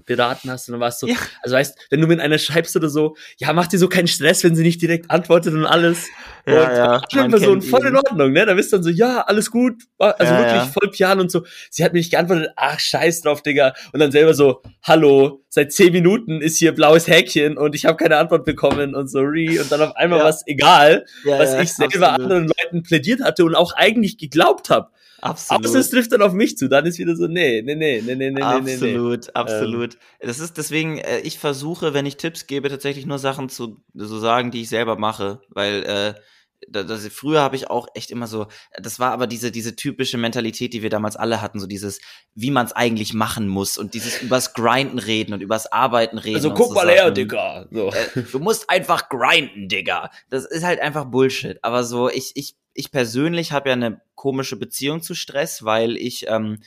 [0.05, 1.15] beraten hast und dann warst du, ja.
[1.41, 4.43] also weißt, wenn du mit einer schreibst oder so, ja, mach dir so keinen Stress,
[4.43, 6.07] wenn sie nicht direkt antwortet und alles.
[6.45, 8.45] Ja, und ja, andere Person voll in Ordnung, ne?
[8.45, 10.65] Da bist du dann so, ja, alles gut, also ja, wirklich ja.
[10.65, 11.43] voll pian und so.
[11.69, 13.73] Sie hat mir nicht geantwortet, ach, scheiß drauf, Digga.
[13.91, 17.97] Und dann selber so, hallo, seit zehn Minuten ist hier blaues Häkchen und ich habe
[17.97, 20.25] keine Antwort bekommen und so, re, und dann auf einmal ja.
[20.25, 22.31] was egal, was ich selber absolut.
[22.31, 24.89] anderen Leuten plädiert hatte und auch eigentlich geglaubt habe.
[25.21, 25.65] Absolut.
[25.65, 28.15] Außer es trifft dann auf mich zu, dann ist wieder so, nee, nee, nee, nee,
[28.15, 29.31] nee, nee, Absolut, nee.
[29.33, 29.93] absolut.
[29.93, 30.27] Ähm.
[30.27, 34.19] Das ist deswegen, äh, ich versuche, wenn ich Tipps gebe, tatsächlich nur Sachen zu so
[34.19, 36.13] sagen, die ich selber mache, weil äh,
[36.69, 38.47] das, früher habe ich auch echt immer so,
[38.81, 41.99] das war aber diese, diese typische Mentalität, die wir damals alle hatten, so dieses,
[42.33, 46.37] wie man es eigentlich machen muss und dieses übers Grinden reden und übers Arbeiten reden.
[46.37, 47.67] Also guck so mal her, Digga.
[47.71, 47.91] So.
[47.91, 50.09] Äh, du musst einfach grinden, Digga.
[50.29, 51.59] Das ist halt einfach Bullshit.
[51.61, 56.27] Aber so, ich, ich ich persönlich habe ja eine komische Beziehung zu Stress, weil ich,
[56.27, 56.59] ähm,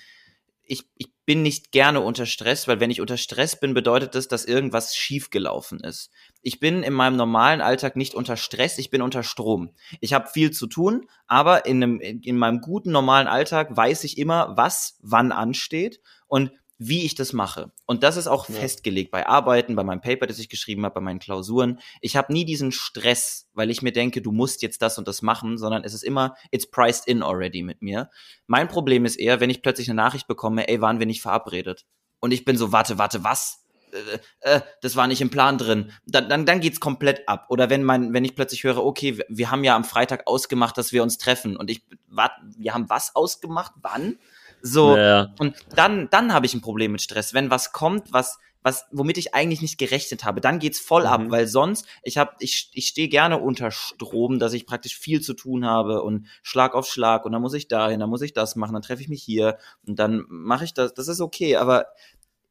[0.65, 4.27] ich, ich bin nicht gerne unter Stress, weil wenn ich unter Stress bin, bedeutet das,
[4.27, 6.11] dass irgendwas schiefgelaufen ist.
[6.43, 9.71] Ich bin in meinem normalen Alltag nicht unter Stress, ich bin unter Strom.
[10.01, 14.19] Ich habe viel zu tun, aber in, einem, in meinem guten normalen Alltag weiß ich
[14.19, 16.51] immer, was wann ansteht und
[16.83, 17.71] wie ich das mache.
[17.85, 18.55] Und das ist auch ja.
[18.55, 21.79] festgelegt bei Arbeiten, bei meinem Paper, das ich geschrieben habe, bei meinen Klausuren.
[22.01, 25.21] Ich habe nie diesen Stress, weil ich mir denke, du musst jetzt das und das
[25.21, 28.09] machen, sondern es ist immer, it's priced in already mit mir.
[28.47, 31.85] Mein Problem ist eher, wenn ich plötzlich eine Nachricht bekomme, ey, waren wir nicht verabredet?
[32.19, 33.67] Und ich bin so, warte, warte, was?
[33.93, 35.93] Äh, äh, das war nicht im Plan drin.
[36.07, 37.45] Dann, dann, dann geht's komplett ab.
[37.51, 40.79] Oder wenn man, wenn ich plötzlich höre, okay, wir, wir haben ja am Freitag ausgemacht,
[40.79, 41.59] dass wir uns treffen.
[41.59, 43.73] Und ich, wat, wir haben was ausgemacht?
[43.83, 44.19] Wann?
[44.63, 45.35] So, ja.
[45.39, 47.35] und dann, dann habe ich ein Problem mit Stress.
[47.35, 51.09] Wenn was kommt, was, was, womit ich eigentlich nicht gerechnet habe, dann geht's voll mhm.
[51.09, 55.21] ab, weil sonst, ich habe, ich, ich stehe gerne unter Strom, dass ich praktisch viel
[55.21, 58.33] zu tun habe und Schlag auf Schlag und dann muss ich dahin, dann muss ich
[58.33, 60.95] das machen, dann treffe ich mich hier und dann mache ich das.
[60.95, 61.87] Das ist okay, aber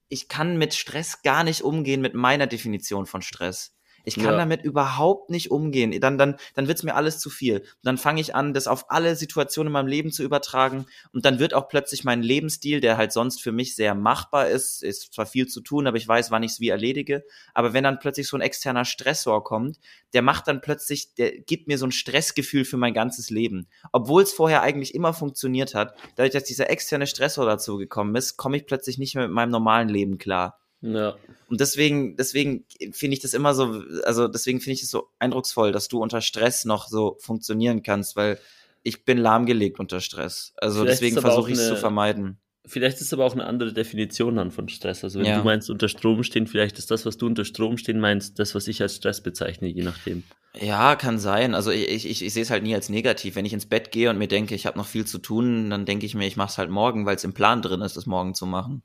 [0.07, 3.75] ich kann mit Stress gar nicht umgehen mit meiner Definition von Stress.
[4.03, 4.37] Ich kann ja.
[4.37, 5.99] damit überhaupt nicht umgehen.
[5.99, 7.63] Dann, dann, dann wird's mir alles zu viel.
[7.83, 10.85] dann fange ich an, das auf alle Situationen in meinem Leben zu übertragen.
[11.11, 14.83] Und dann wird auch plötzlich mein Lebensstil, der halt sonst für mich sehr machbar ist,
[14.83, 17.23] ist zwar viel zu tun, aber ich weiß, wann ich es wie erledige.
[17.53, 19.79] Aber wenn dann plötzlich so ein externer Stressor kommt,
[20.13, 23.67] der macht dann plötzlich, der gibt mir so ein Stressgefühl für mein ganzes Leben.
[23.91, 28.37] Obwohl es vorher eigentlich immer funktioniert hat, dadurch, dass dieser externe Stressor dazu gekommen ist,
[28.37, 30.59] komme ich plötzlich nicht mehr mit meinem normalen Leben klar.
[30.81, 31.15] Ja.
[31.47, 35.71] Und deswegen, deswegen finde ich das immer so, also deswegen finde ich es so eindrucksvoll,
[35.71, 38.39] dass du unter Stress noch so funktionieren kannst, weil
[38.83, 40.53] ich bin lahmgelegt unter Stress.
[40.57, 42.39] Also Vielleicht deswegen versuche ich es zu vermeiden.
[42.65, 45.03] Vielleicht ist aber auch eine andere Definition dann von Stress.
[45.03, 45.39] Also wenn ja.
[45.39, 48.53] du meinst unter Strom stehen, vielleicht ist das, was du unter Strom stehen meinst, das,
[48.53, 50.23] was ich als Stress bezeichne, je nachdem.
[50.59, 51.55] Ja, kann sein.
[51.55, 53.35] Also ich, ich, ich, ich sehe es halt nie als negativ.
[53.35, 55.85] Wenn ich ins Bett gehe und mir denke, ich habe noch viel zu tun, dann
[55.85, 58.05] denke ich mir, ich mache es halt morgen, weil es im Plan drin ist, das
[58.05, 58.83] morgen zu machen.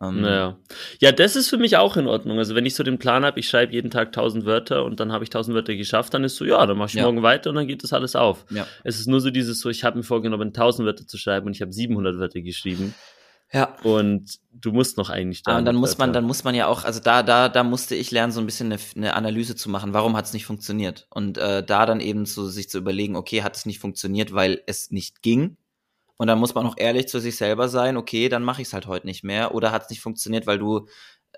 [0.00, 0.58] Ähm, ja.
[1.00, 2.38] ja, das ist für mich auch in Ordnung.
[2.38, 5.12] Also wenn ich so den Plan habe, ich schreibe jeden Tag 1000 Wörter und dann
[5.12, 7.04] habe ich 1000 Wörter geschafft, dann ist so, ja, dann mache ich ja.
[7.04, 8.44] morgen weiter und dann geht das alles auf.
[8.50, 8.66] Ja.
[8.82, 11.54] Es ist nur so dieses so, ich habe mir vorgenommen, 1000 Wörter zu schreiben und
[11.54, 12.94] ich habe 700 Wörter geschrieben.
[13.52, 13.76] Ja.
[13.84, 15.58] Und du musst noch eigentlich da.
[15.58, 18.10] und dann muss man, dann muss man ja auch, also da, da, da musste ich
[18.10, 19.92] lernen, so ein bisschen eine, eine Analyse zu machen.
[19.92, 21.06] Warum hat es nicht funktioniert?
[21.10, 24.60] Und äh, da dann eben so sich zu überlegen, okay, hat es nicht funktioniert, weil
[24.66, 25.56] es nicht ging?
[26.16, 28.74] Und dann muss man auch ehrlich zu sich selber sein, okay, dann mache ich es
[28.74, 29.54] halt heute nicht mehr.
[29.54, 30.86] Oder hat es nicht funktioniert, weil du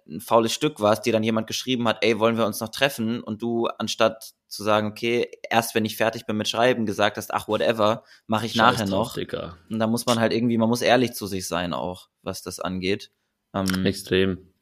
[0.09, 3.23] ein faules Stück warst, dir dann jemand geschrieben hat, ey, wollen wir uns noch treffen?
[3.23, 7.33] Und du, anstatt zu sagen, okay, erst wenn ich fertig bin mit Schreiben, gesagt hast,
[7.33, 9.15] ach, whatever, mache ich Scheiß nachher noch.
[9.15, 9.59] Dicker.
[9.71, 12.61] Und da muss man halt irgendwie, man muss ehrlich zu sich sein auch, was das
[12.61, 13.11] angeht.
[13.55, 14.53] Ähm, Extrem.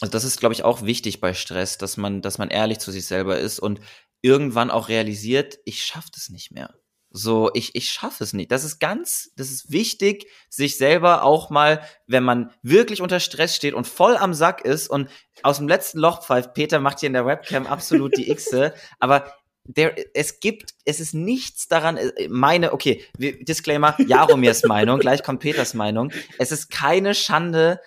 [0.00, 2.90] Also das ist, glaube ich, auch wichtig bei Stress, dass man, dass man ehrlich zu
[2.90, 3.80] sich selber ist und
[4.22, 6.74] irgendwann auch realisiert, ich schaffe das nicht mehr.
[7.10, 8.52] So, ich, ich schaffe es nicht.
[8.52, 13.56] Das ist ganz, das ist wichtig, sich selber auch mal, wenn man wirklich unter Stress
[13.56, 15.08] steht und voll am Sack ist und
[15.42, 19.32] aus dem letzten Loch pfeift, Peter macht hier in der Webcam absolut die Xe, aber
[19.64, 25.40] der, es gibt, es ist nichts daran, äh, meine, okay, Disclaimer, Jaromirs Meinung, gleich kommt
[25.40, 26.10] Peters Meinung.
[26.38, 27.80] Es ist keine Schande,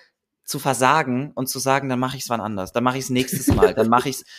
[0.51, 3.09] zu versagen und zu sagen, dann mache ich es wann anders, dann mache ich es
[3.09, 4.25] nächstes Mal, dann mache ich es.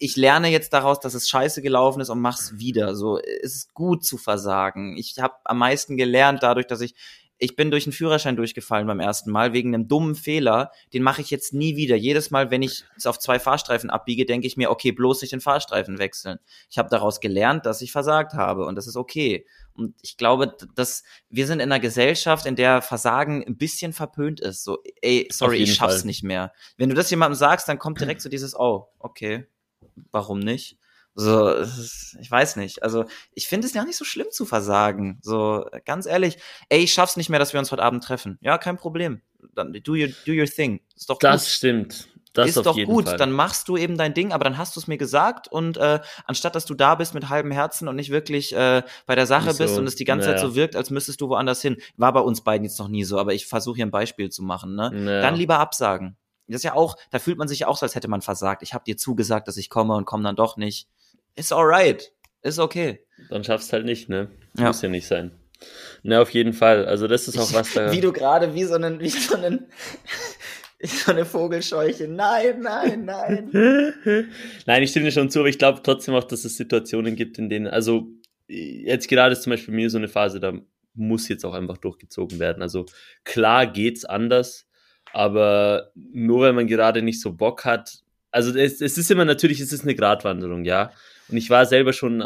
[0.00, 2.94] Ich lerne jetzt daraus, dass es scheiße gelaufen ist und mach's wieder.
[2.94, 4.96] So es ist gut zu versagen.
[4.96, 6.94] Ich habe am meisten gelernt dadurch, dass ich
[7.38, 10.70] ich bin durch einen Führerschein durchgefallen beim ersten Mal wegen einem dummen Fehler.
[10.92, 11.96] Den mache ich jetzt nie wieder.
[11.96, 15.32] Jedes Mal, wenn ich es auf zwei Fahrstreifen abbiege, denke ich mir, okay, bloß nicht
[15.32, 16.38] den Fahrstreifen wechseln.
[16.70, 19.46] Ich habe daraus gelernt, dass ich versagt habe und das ist okay.
[19.76, 24.40] Und ich glaube, dass wir sind in einer Gesellschaft, in der Versagen ein bisschen verpönt
[24.40, 24.62] ist.
[24.64, 26.06] So, ey, sorry, ich schaff's Fall.
[26.06, 26.52] nicht mehr.
[26.76, 29.46] Wenn du das jemandem sagst, dann kommt direkt so dieses, oh, okay,
[30.12, 30.78] warum nicht?
[31.16, 32.82] So, ist, ich weiß nicht.
[32.82, 35.18] Also, ich finde es ja nicht so schlimm zu versagen.
[35.22, 38.38] So, ganz ehrlich, ey, ich schaff's nicht mehr, dass wir uns heute Abend treffen.
[38.40, 39.22] Ja, kein Problem.
[39.54, 40.80] Dann do your, do your thing.
[40.96, 41.50] Ist doch Das gut.
[41.52, 42.08] stimmt.
[42.34, 43.16] Das ist doch gut, Fall.
[43.16, 46.00] dann machst du eben dein Ding, aber dann hast du es mir gesagt und äh,
[46.26, 49.52] anstatt dass du da bist mit halbem Herzen und nicht wirklich äh, bei der Sache
[49.52, 50.38] so, bist und es die ganze naja.
[50.38, 53.04] Zeit so wirkt, als müsstest du woanders hin, war bei uns beiden jetzt noch nie
[53.04, 54.90] so, aber ich versuche hier ein Beispiel zu machen, ne?
[54.92, 55.20] Naja.
[55.22, 56.16] Dann lieber absagen.
[56.46, 58.62] Das ist ja auch, da fühlt man sich ja auch so, als hätte man versagt.
[58.62, 60.88] Ich habe dir zugesagt, dass ich komme und komme dann doch nicht
[61.36, 62.12] ist alright.
[62.42, 63.04] Ist okay.
[63.30, 64.30] Dann schaffst halt nicht, ne?
[64.56, 64.66] Ja.
[64.66, 65.32] Muss ja nicht sein.
[66.02, 66.84] Ne, auf jeden Fall.
[66.86, 67.90] Also das ist auch was da.
[67.92, 69.66] wie du gerade wie so einen, wie so einen,
[71.04, 72.08] so eine Vogelscheuche.
[72.08, 73.50] Nein, nein, nein.
[74.66, 77.38] nein, ich stimme dir schon zu, aber ich glaube trotzdem auch, dass es Situationen gibt,
[77.38, 78.08] in denen, also
[78.48, 80.52] jetzt gerade ist zum Beispiel bei mir so eine Phase, da
[80.94, 82.62] muss jetzt auch einfach durchgezogen werden.
[82.62, 82.86] Also
[83.24, 84.66] klar geht's anders,
[85.12, 87.98] aber nur weil man gerade nicht so Bock hat,
[88.30, 90.90] also es, es ist immer natürlich, es ist eine Gratwanderung, ja.
[91.28, 92.24] Und ich war selber schon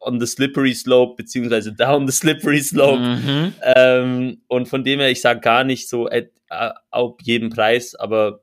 [0.00, 3.00] on the slippery slope, beziehungsweise down the slippery slope.
[3.00, 3.54] Mhm.
[3.62, 8.40] Ähm, und von dem her, ich sage gar nicht so uh, auf jeden Preis, aber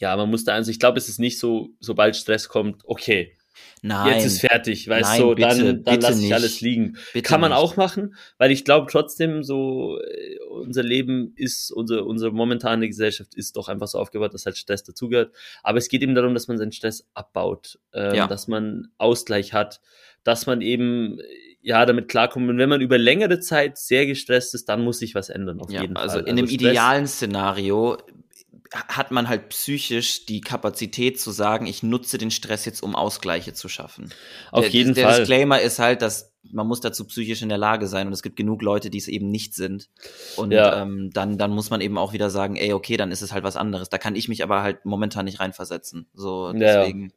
[0.00, 3.36] ja, man muss da, also ich glaube, es ist nicht so, sobald Stress kommt, okay,
[3.84, 4.14] Nein.
[4.14, 6.96] Jetzt ist fertig, weißt Nein, du, dann, dann lasse ich alles liegen.
[7.12, 7.58] Bitte Kann man nicht.
[7.58, 13.34] auch machen, weil ich glaube trotzdem so, äh, unser Leben ist, unsere, unsere momentane Gesellschaft
[13.34, 15.34] ist doch einfach so aufgebaut, dass halt Stress dazugehört.
[15.64, 18.26] Aber es geht eben darum, dass man seinen Stress abbaut, ähm, ja.
[18.28, 19.80] dass man Ausgleich hat,
[20.22, 21.18] dass man eben
[21.60, 22.48] ja, damit klarkommt.
[22.48, 25.72] Und wenn man über längere Zeit sehr gestresst ist, dann muss sich was ändern, auf
[25.72, 26.18] ja, jeden also Fall.
[26.20, 27.98] Also in einem Stress, idealen Szenario
[28.72, 33.52] hat man halt psychisch die Kapazität zu sagen, ich nutze den Stress jetzt, um Ausgleiche
[33.52, 34.12] zu schaffen.
[34.50, 35.12] Auf der, jeden der Fall.
[35.12, 38.22] Der Disclaimer ist halt, dass man muss dazu psychisch in der Lage sein und es
[38.22, 39.88] gibt genug Leute, die es eben nicht sind.
[40.36, 40.82] Und ja.
[40.82, 43.44] ähm, dann, dann muss man eben auch wieder sagen, ey, okay, dann ist es halt
[43.44, 43.90] was anderes.
[43.90, 46.08] Da kann ich mich aber halt momentan nicht reinversetzen.
[46.14, 47.04] So, deswegen.
[47.04, 47.14] Ja.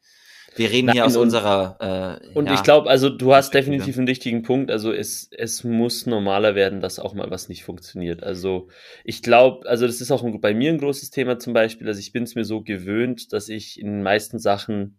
[0.55, 2.21] Wir reden Nein, hier aus und, unserer.
[2.23, 4.71] Äh, und ja, ich glaube, also du hast definitiv einen richtigen Punkt.
[4.71, 8.23] Also es, es muss normaler werden, dass auch mal was nicht funktioniert.
[8.23, 8.69] Also
[9.03, 11.87] ich glaube, also das ist auch bei mir ein großes Thema zum Beispiel.
[11.87, 14.97] Also ich bin es mir so gewöhnt, dass ich in den meisten Sachen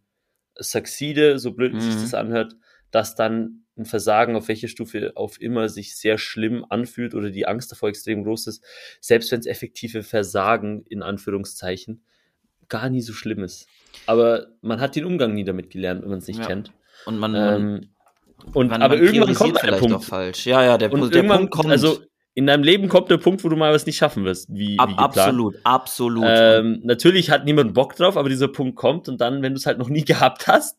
[0.59, 1.81] succeede, so blöd mhm.
[1.81, 2.55] sich das anhört,
[2.91, 7.47] dass dann ein Versagen auf welcher Stufe auf immer sich sehr schlimm anfühlt oder die
[7.47, 8.65] Angst davor extrem groß ist,
[9.01, 12.03] selbst wenn es effektive Versagen in Anführungszeichen
[12.69, 13.69] gar nie so schlimm ist.
[14.07, 16.47] Aber man hat den Umgang nie damit gelernt, wenn man es nicht ja.
[16.47, 16.73] kennt.
[17.07, 17.89] Und man, ähm,
[18.53, 20.05] und man, aber man irgendwann kommt der Punkt.
[20.05, 20.47] falsch.
[20.47, 21.71] Ja, ja, der, und der Punkt kommt.
[21.71, 21.99] Also
[22.35, 24.91] in deinem Leben kommt der Punkt, wo du mal was nicht schaffen wirst, wie, Ab,
[24.91, 24.99] wie.
[24.99, 26.25] Absolut, absolut.
[26.27, 29.65] Ähm, natürlich hat niemand Bock drauf, aber dieser Punkt kommt und dann, wenn du es
[29.65, 30.79] halt noch nie gehabt hast,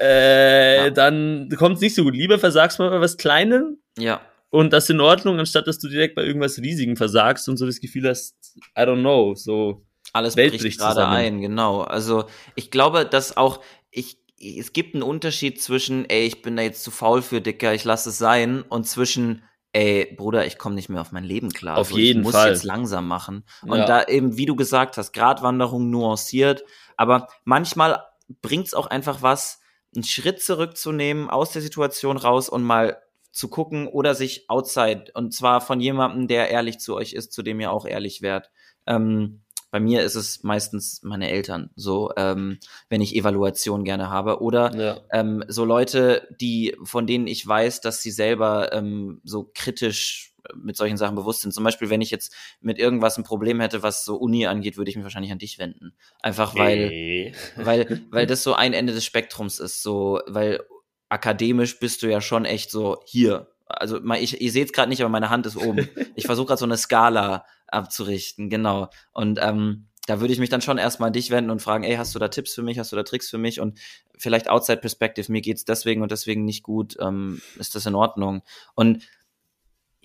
[0.00, 0.90] äh, ja.
[0.90, 2.14] dann kommt es nicht so gut.
[2.14, 3.78] Lieber versagst mal bei was Kleinem.
[3.98, 4.20] Ja.
[4.50, 7.80] Und das in Ordnung, anstatt dass du direkt bei irgendwas Riesigem versagst und so das
[7.80, 8.36] Gefühl hast,
[8.78, 11.82] I don't know, so alles Welt bricht gerade ein, genau.
[11.82, 12.24] Also
[12.54, 16.82] ich glaube, dass auch ich es gibt einen Unterschied zwischen, ey, ich bin da jetzt
[16.82, 20.88] zu faul für Dicker, ich lasse es sein, und zwischen, ey, Bruder, ich komme nicht
[20.88, 21.78] mehr auf mein Leben klar.
[21.78, 22.50] Auf also, jeden ich muss Fall.
[22.50, 23.44] jetzt langsam machen.
[23.62, 23.86] Und ja.
[23.86, 26.64] da eben, wie du gesagt hast, Gratwanderung nuanciert,
[26.96, 28.04] aber manchmal
[28.42, 29.60] bringt es auch einfach was,
[29.94, 33.00] einen Schritt zurückzunehmen, aus der Situation raus und mal
[33.30, 37.42] zu gucken oder sich outside, und zwar von jemandem, der ehrlich zu euch ist, zu
[37.42, 38.50] dem ihr auch ehrlich wärt.
[38.86, 39.43] Ähm,
[39.74, 44.40] bei mir ist es meistens meine Eltern, so ähm, wenn ich Evaluation gerne habe.
[44.40, 45.00] Oder ja.
[45.10, 50.76] ähm, so Leute, die, von denen ich weiß, dass sie selber ähm, so kritisch mit
[50.76, 51.50] solchen Sachen bewusst sind.
[51.50, 54.92] Zum Beispiel, wenn ich jetzt mit irgendwas ein Problem hätte, was so Uni angeht, würde
[54.92, 55.92] ich mich wahrscheinlich an dich wenden.
[56.22, 57.34] Einfach weil, hey.
[57.56, 59.82] weil, weil das so ein Ende des Spektrums ist.
[59.82, 60.60] So, weil
[61.08, 63.48] akademisch bist du ja schon echt so hier.
[63.66, 65.88] Also ich, ihr seht es gerade nicht, aber meine Hand ist oben.
[66.14, 68.88] Ich versuche gerade so eine Skala abzurichten, genau.
[69.12, 71.96] Und ähm, da würde ich mich dann schon erstmal an dich wenden und fragen, ey,
[71.96, 73.78] hast du da Tipps für mich, hast du da Tricks für mich und
[74.18, 78.42] vielleicht Outside Perspective, mir geht's deswegen und deswegen nicht gut, ähm, ist das in Ordnung?
[78.74, 79.04] Und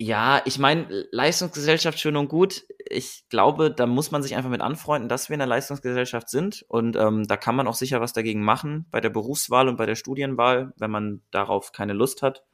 [0.02, 2.64] ja, ich meine, Leistungsgesellschaft schön und gut.
[2.88, 6.64] Ich glaube, da muss man sich einfach mit anfreunden, dass wir in der Leistungsgesellschaft sind.
[6.68, 9.84] Und ähm, da kann man auch sicher was dagegen machen bei der Berufswahl und bei
[9.84, 12.44] der Studienwahl, wenn man darauf keine Lust hat.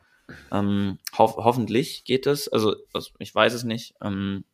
[0.51, 2.49] Ähm, ho hoffentlich geht es.
[2.49, 3.95] Also, also, ich weiß es nicht.
[4.03, 4.45] Ähm,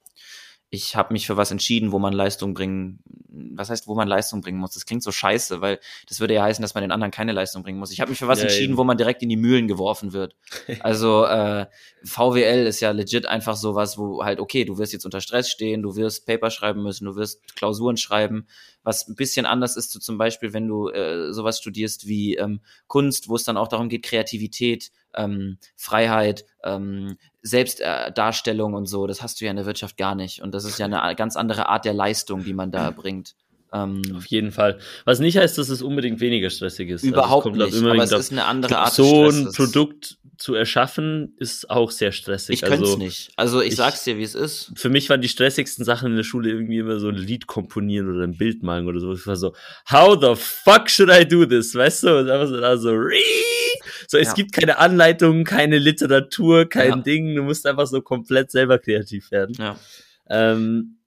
[0.74, 4.40] ich habe mich für was entschieden, wo man Leistung bringen, was heißt, wo man Leistung
[4.40, 4.72] bringen muss.
[4.72, 7.62] Das klingt so scheiße, weil das würde ja heißen, dass man den anderen keine Leistung
[7.62, 7.92] bringen muss.
[7.92, 8.78] Ich habe mich für was ja, entschieden, eben.
[8.78, 10.35] wo man direkt in die Mühlen geworfen wird.
[10.80, 11.66] Also äh,
[12.02, 15.82] VWL ist ja legit einfach sowas, wo halt, okay, du wirst jetzt unter Stress stehen,
[15.82, 18.46] du wirst Paper schreiben müssen, du wirst Klausuren schreiben,
[18.82, 22.61] was ein bisschen anders ist, so zum Beispiel, wenn du äh, sowas studierst wie ähm,
[22.87, 29.22] Kunst, wo es dann auch darum geht, Kreativität, ähm, Freiheit, ähm, Selbstdarstellung und so, das
[29.22, 30.42] hast du ja in der Wirtschaft gar nicht.
[30.42, 33.35] Und das ist ja eine ganz andere Art der Leistung, die man da bringt.
[33.72, 34.78] Ähm, Auf jeden Fall.
[35.04, 37.04] Was nicht heißt, dass es unbedingt weniger stressig ist.
[37.04, 41.35] Also überhaupt also nicht, aber es ist eine andere Art So ein Produkt zu erschaffen,
[41.38, 42.54] ist auch sehr stressig.
[42.54, 43.30] Ich könnte es nicht.
[43.37, 44.72] Also ich, ich, sag's dir, wie es ist.
[44.74, 48.12] Für mich waren die stressigsten Sachen in der Schule irgendwie immer so ein Lied komponieren
[48.12, 49.14] oder ein Bild malen oder so.
[49.14, 49.54] Ich war so,
[49.90, 51.74] how the fuck should I do this?
[51.74, 52.18] Weißt du?
[52.18, 52.90] Und einfach so, da so,
[54.08, 54.35] so es ja.
[54.35, 56.96] gibt keine Anleitung, keine Literatur, kein ja.
[56.96, 57.37] Ding.
[57.37, 59.54] Du musst einfach so komplett selber kreativ werden.
[59.58, 59.78] Ja.
[60.28, 60.98] Ähm,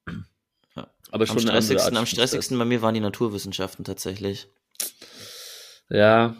[1.15, 4.49] aber schon am stressigsten, am stressigsten bei mir waren die Naturwissenschaften tatsächlich.
[5.89, 6.36] Ja.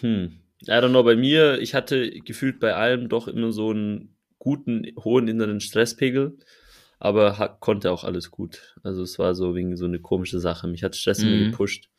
[0.00, 0.40] Hm.
[0.62, 4.86] I don't know, bei mir, ich hatte gefühlt bei allem doch immer so einen guten,
[5.02, 6.38] hohen inneren Stresspegel,
[7.00, 8.76] aber konnte auch alles gut.
[8.84, 10.68] Also es war so wegen so eine komische Sache.
[10.68, 11.28] Mich hat Stress mhm.
[11.28, 11.90] immer gepusht.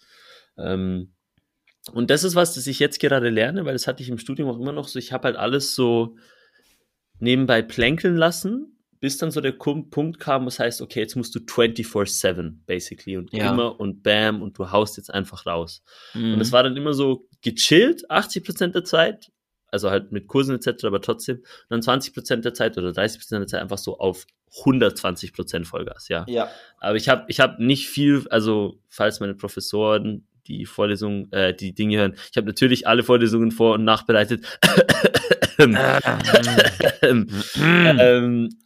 [0.57, 1.13] Ähm,
[1.91, 4.49] und das ist was, das ich jetzt gerade lerne, weil das hatte ich im Studium
[4.49, 4.97] auch immer noch so.
[4.97, 6.15] Ich habe halt alles so
[7.19, 11.39] nebenbei plänkeln lassen bis dann so der Punkt kam, was heißt, okay, jetzt musst du
[11.39, 13.51] 24-7 basically und ja.
[13.51, 15.84] immer und bam und du haust jetzt einfach raus.
[16.13, 16.34] Mhm.
[16.34, 19.31] Und es war dann immer so gechillt, 80% der Zeit,
[19.71, 21.38] also halt mit Kursen etc., aber trotzdem,
[21.69, 24.25] und dann 20% der Zeit oder 30% der Zeit einfach so auf
[24.63, 26.25] 120% Vollgas, ja.
[26.27, 26.49] Ja.
[26.79, 31.73] Aber ich habe ich hab nicht viel, also falls meine Professoren die Vorlesung, äh, die
[31.73, 32.15] Dinge hören.
[32.31, 34.45] Ich habe natürlich alle Vorlesungen vor- und nachbereitet.
[35.58, 35.75] ähm,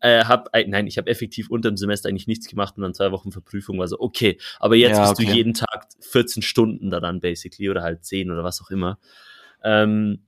[0.02, 2.94] äh, hab, äh, nein, ich habe effektiv unter dem Semester eigentlich nichts gemacht und dann
[2.94, 5.30] zwei Wochen Verprüfung war so, okay, aber jetzt ja, bist okay.
[5.30, 9.00] du jeden Tag 14 Stunden daran, basically, oder halt 10 oder was auch immer.
[9.63, 10.24] Ähm,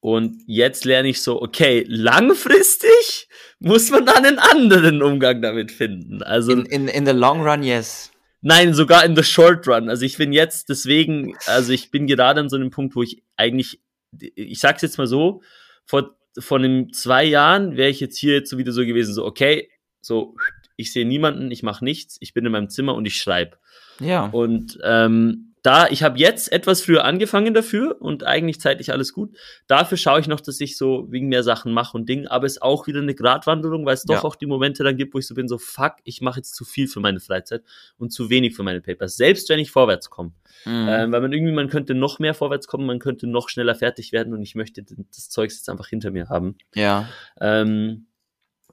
[0.00, 3.28] und jetzt lerne ich so, okay, langfristig
[3.60, 6.22] muss man dann einen anderen Umgang damit finden.
[6.22, 8.11] Also in, in, in the long run, yes.
[8.42, 9.88] Nein, sogar in the short run.
[9.88, 13.22] Also ich bin jetzt deswegen, also ich bin gerade an so einem Punkt, wo ich
[13.36, 13.80] eigentlich,
[14.18, 15.42] ich sag's jetzt mal so,
[15.86, 19.24] vor, vor einem zwei Jahren wäre ich jetzt hier jetzt so wieder so gewesen, so
[19.24, 20.34] okay, so
[20.76, 23.58] ich sehe niemanden, ich mache nichts, ich bin in meinem Zimmer und ich schreibe.
[24.00, 24.26] Ja.
[24.26, 29.36] Und ähm, da, ich habe jetzt etwas früher angefangen dafür und eigentlich zeitlich alles gut.
[29.68, 32.54] Dafür schaue ich noch, dass ich so wegen mehr Sachen mache und Ding, aber es
[32.54, 34.24] ist auch wieder eine Gratwanderung, weil es doch ja.
[34.24, 36.64] auch die Momente dann gibt, wo ich so bin, so fuck, ich mache jetzt zu
[36.64, 37.62] viel für meine Freizeit
[37.96, 40.32] und zu wenig für meine Papers, selbst wenn ich vorwärts komme.
[40.64, 40.86] Mhm.
[40.88, 44.10] Ähm, weil man irgendwie, man könnte noch mehr vorwärts kommen, man könnte noch schneller fertig
[44.10, 46.56] werden und ich möchte das Zeugs jetzt einfach hinter mir haben.
[46.74, 47.08] Ja.
[47.40, 48.06] Ähm,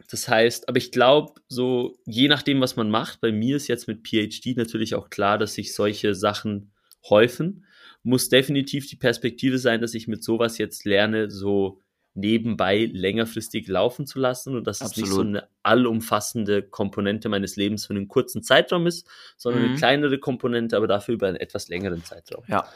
[0.10, 3.88] das heißt, aber ich glaube, so je nachdem, was man macht, bei mir ist jetzt
[3.88, 6.72] mit PhD natürlich auch klar, dass sich solche Sachen
[7.08, 7.66] häufen,
[8.04, 11.82] muss definitiv die Perspektive sein, dass ich mit sowas jetzt lerne, so
[12.14, 14.96] nebenbei längerfristig laufen zu lassen und dass Absolut.
[14.96, 19.08] es nicht so eine allumfassende Komponente meines Lebens für einen kurzen Zeitraum ist,
[19.38, 19.70] sondern mhm.
[19.70, 22.44] eine kleinere Komponente, aber dafür über einen etwas längeren Zeitraum.
[22.48, 22.68] Ja.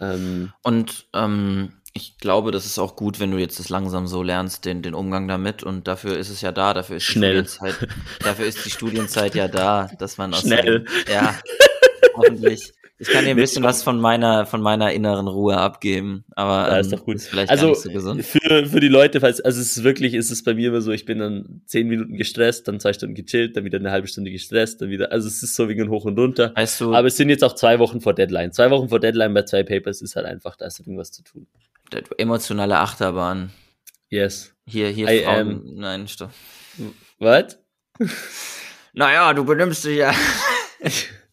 [0.00, 4.22] Ähm, und ähm, ich glaube, das ist auch gut, wenn du jetzt das langsam so
[4.22, 5.62] lernst, den, den Umgang damit.
[5.62, 7.42] Und dafür ist es ja da, dafür ist Schnell.
[7.42, 7.88] die Studienzeit,
[8.20, 10.86] dafür ist die Studienzeit ja da, dass man aus Schnell.
[10.86, 11.34] Seinem, ja,
[12.14, 16.70] hoffentlich ich kann dir ein bisschen was von meiner, von meiner inneren Ruhe abgeben, aber
[16.70, 17.16] ja, ist ähm, doch gut.
[17.16, 18.24] Ist vielleicht also, so gesund.
[18.24, 20.92] Für, für die Leute, falls, also es ist wirklich, ist es bei mir immer so,
[20.92, 24.30] ich bin dann zehn Minuten gestresst, dann zwei Stunden gechillt, dann wieder eine halbe Stunde
[24.30, 26.52] gestresst, dann wieder, also es ist so wie ein Hoch und Runter.
[26.54, 28.52] Weißt du, aber es sind jetzt auch zwei Wochen vor Deadline.
[28.52, 31.46] Zwei Wochen vor Deadline bei zwei Papers ist halt einfach, da ist irgendwas zu tun.
[32.16, 33.50] Emotionale Achterbahn.
[34.08, 34.54] Yes.
[34.66, 36.30] Hier, hier I Frauen, am, nein, stopp.
[37.18, 37.58] Was?
[38.94, 40.14] naja, du benimmst dich ja.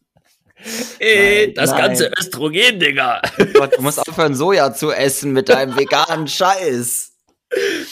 [1.00, 1.80] Ey, nein, das nein.
[1.80, 3.22] ganze Östrogen, Digga.
[3.40, 7.12] Oh Gott, du musst aufhören, Soja zu essen mit deinem veganen Scheiß.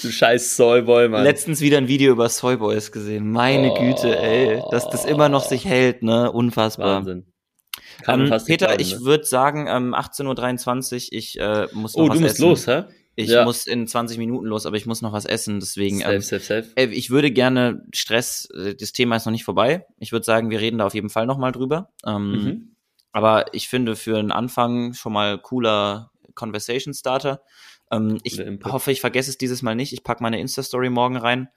[0.02, 1.24] Du scheiß Soyboy, Mann.
[1.24, 3.32] Letztens wieder ein Video über Soyboys gesehen.
[3.32, 3.80] Meine oh.
[3.80, 4.62] Güte, ey.
[4.72, 6.32] Dass das immer noch sich hält, ne?
[6.32, 6.98] Unfassbar.
[6.98, 7.26] Wahnsinn.
[8.08, 9.02] Ähm, Peter, glauben, ich ne?
[9.02, 12.14] würde sagen, ähm, 18.23 Uhr, ich äh, muss noch oh, was essen.
[12.14, 12.42] Oh, du musst essen.
[12.42, 12.84] los, hä?
[13.16, 13.44] Ich ja.
[13.44, 16.00] muss in 20 Minuten los, aber ich muss noch was essen, deswegen.
[16.00, 16.68] Safe, ähm, safe, safe.
[16.76, 19.86] Äh, ich würde gerne Stress, äh, das Thema ist noch nicht vorbei.
[20.00, 21.90] Ich würde sagen, wir reden da auf jeden Fall nochmal drüber.
[22.06, 22.76] Ähm, mhm.
[23.12, 27.42] Aber ich finde für einen Anfang schon mal cooler Conversation Starter.
[27.92, 29.92] Ähm, ich hoffe, ich vergesse es dieses Mal nicht.
[29.92, 31.50] Ich packe meine Insta-Story morgen rein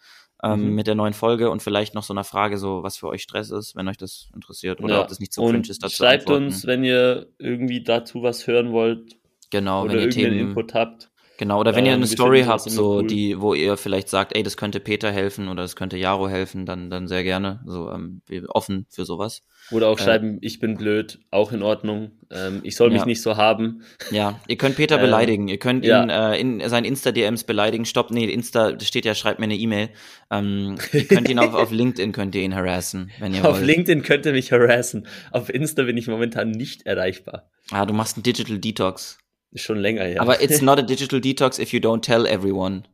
[0.42, 0.74] ähm, mhm.
[0.74, 3.50] mit der neuen Folge und vielleicht noch so einer Frage, so was für euch Stress
[3.50, 5.02] ist, wenn euch das interessiert oder ja.
[5.02, 5.94] ob das nicht so cringe ist dazu.
[5.94, 9.16] Schreibt uns, wenn ihr irgendwie dazu was hören wollt.
[9.50, 11.10] Genau, oder wenn ihr Themen Input habt.
[11.36, 13.06] Genau, oder wenn ähm, ihr eine Story habt, so cool.
[13.06, 16.64] die, wo ihr vielleicht sagt, ey, das könnte Peter helfen oder das könnte Jaro helfen,
[16.64, 17.60] dann, dann sehr gerne.
[17.66, 19.42] So, ähm, offen für sowas.
[19.70, 22.12] Oder auch äh, schreiben, ich bin blöd, auch in Ordnung.
[22.30, 23.06] Ähm, ich soll mich ja.
[23.06, 23.82] nicht so haben.
[24.10, 25.48] Ja, ihr könnt Peter ähm, beleidigen.
[25.48, 26.32] Ihr könnt ihn ja.
[26.32, 27.84] äh, in sein Insta-DMs beleidigen.
[27.84, 29.90] Stopp, nee, Insta steht ja, schreibt mir eine E-Mail.
[30.30, 33.66] Ähm, ihr könnt ihn auf, auf LinkedIn könnt ihr ihn harassen, wenn ihr Auf wollt.
[33.66, 35.08] LinkedIn könnt ihr mich harassen.
[35.32, 37.50] Auf Insta bin ich momentan nicht erreichbar.
[37.70, 39.18] Ah, du machst einen Digital Detox.
[39.54, 40.20] Schon länger, ja.
[40.20, 42.84] Aber it's not a digital detox if you don't tell everyone.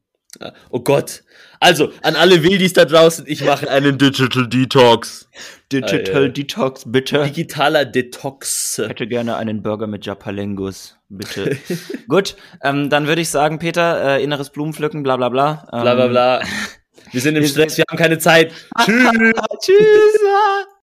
[0.71, 1.23] Oh Gott.
[1.59, 5.29] Also, an alle Wildis da draußen, ich mache einen Digital Detox.
[5.73, 6.29] Digital ah, ja.
[6.29, 7.25] Detox, bitte.
[7.25, 8.79] Digitaler Detox.
[8.79, 11.59] Ich hätte gerne einen Burger mit Japalengus, bitte.
[12.09, 15.69] Gut, ähm, dann würde ich sagen, Peter, äh, inneres Blumenpflücken, bla bla bla.
[15.73, 16.43] Ähm, bla bla bla.
[17.11, 18.53] Wir sind im Stress, wir haben keine Zeit.
[18.85, 19.35] Tschüss.
[19.61, 20.80] Tschüss.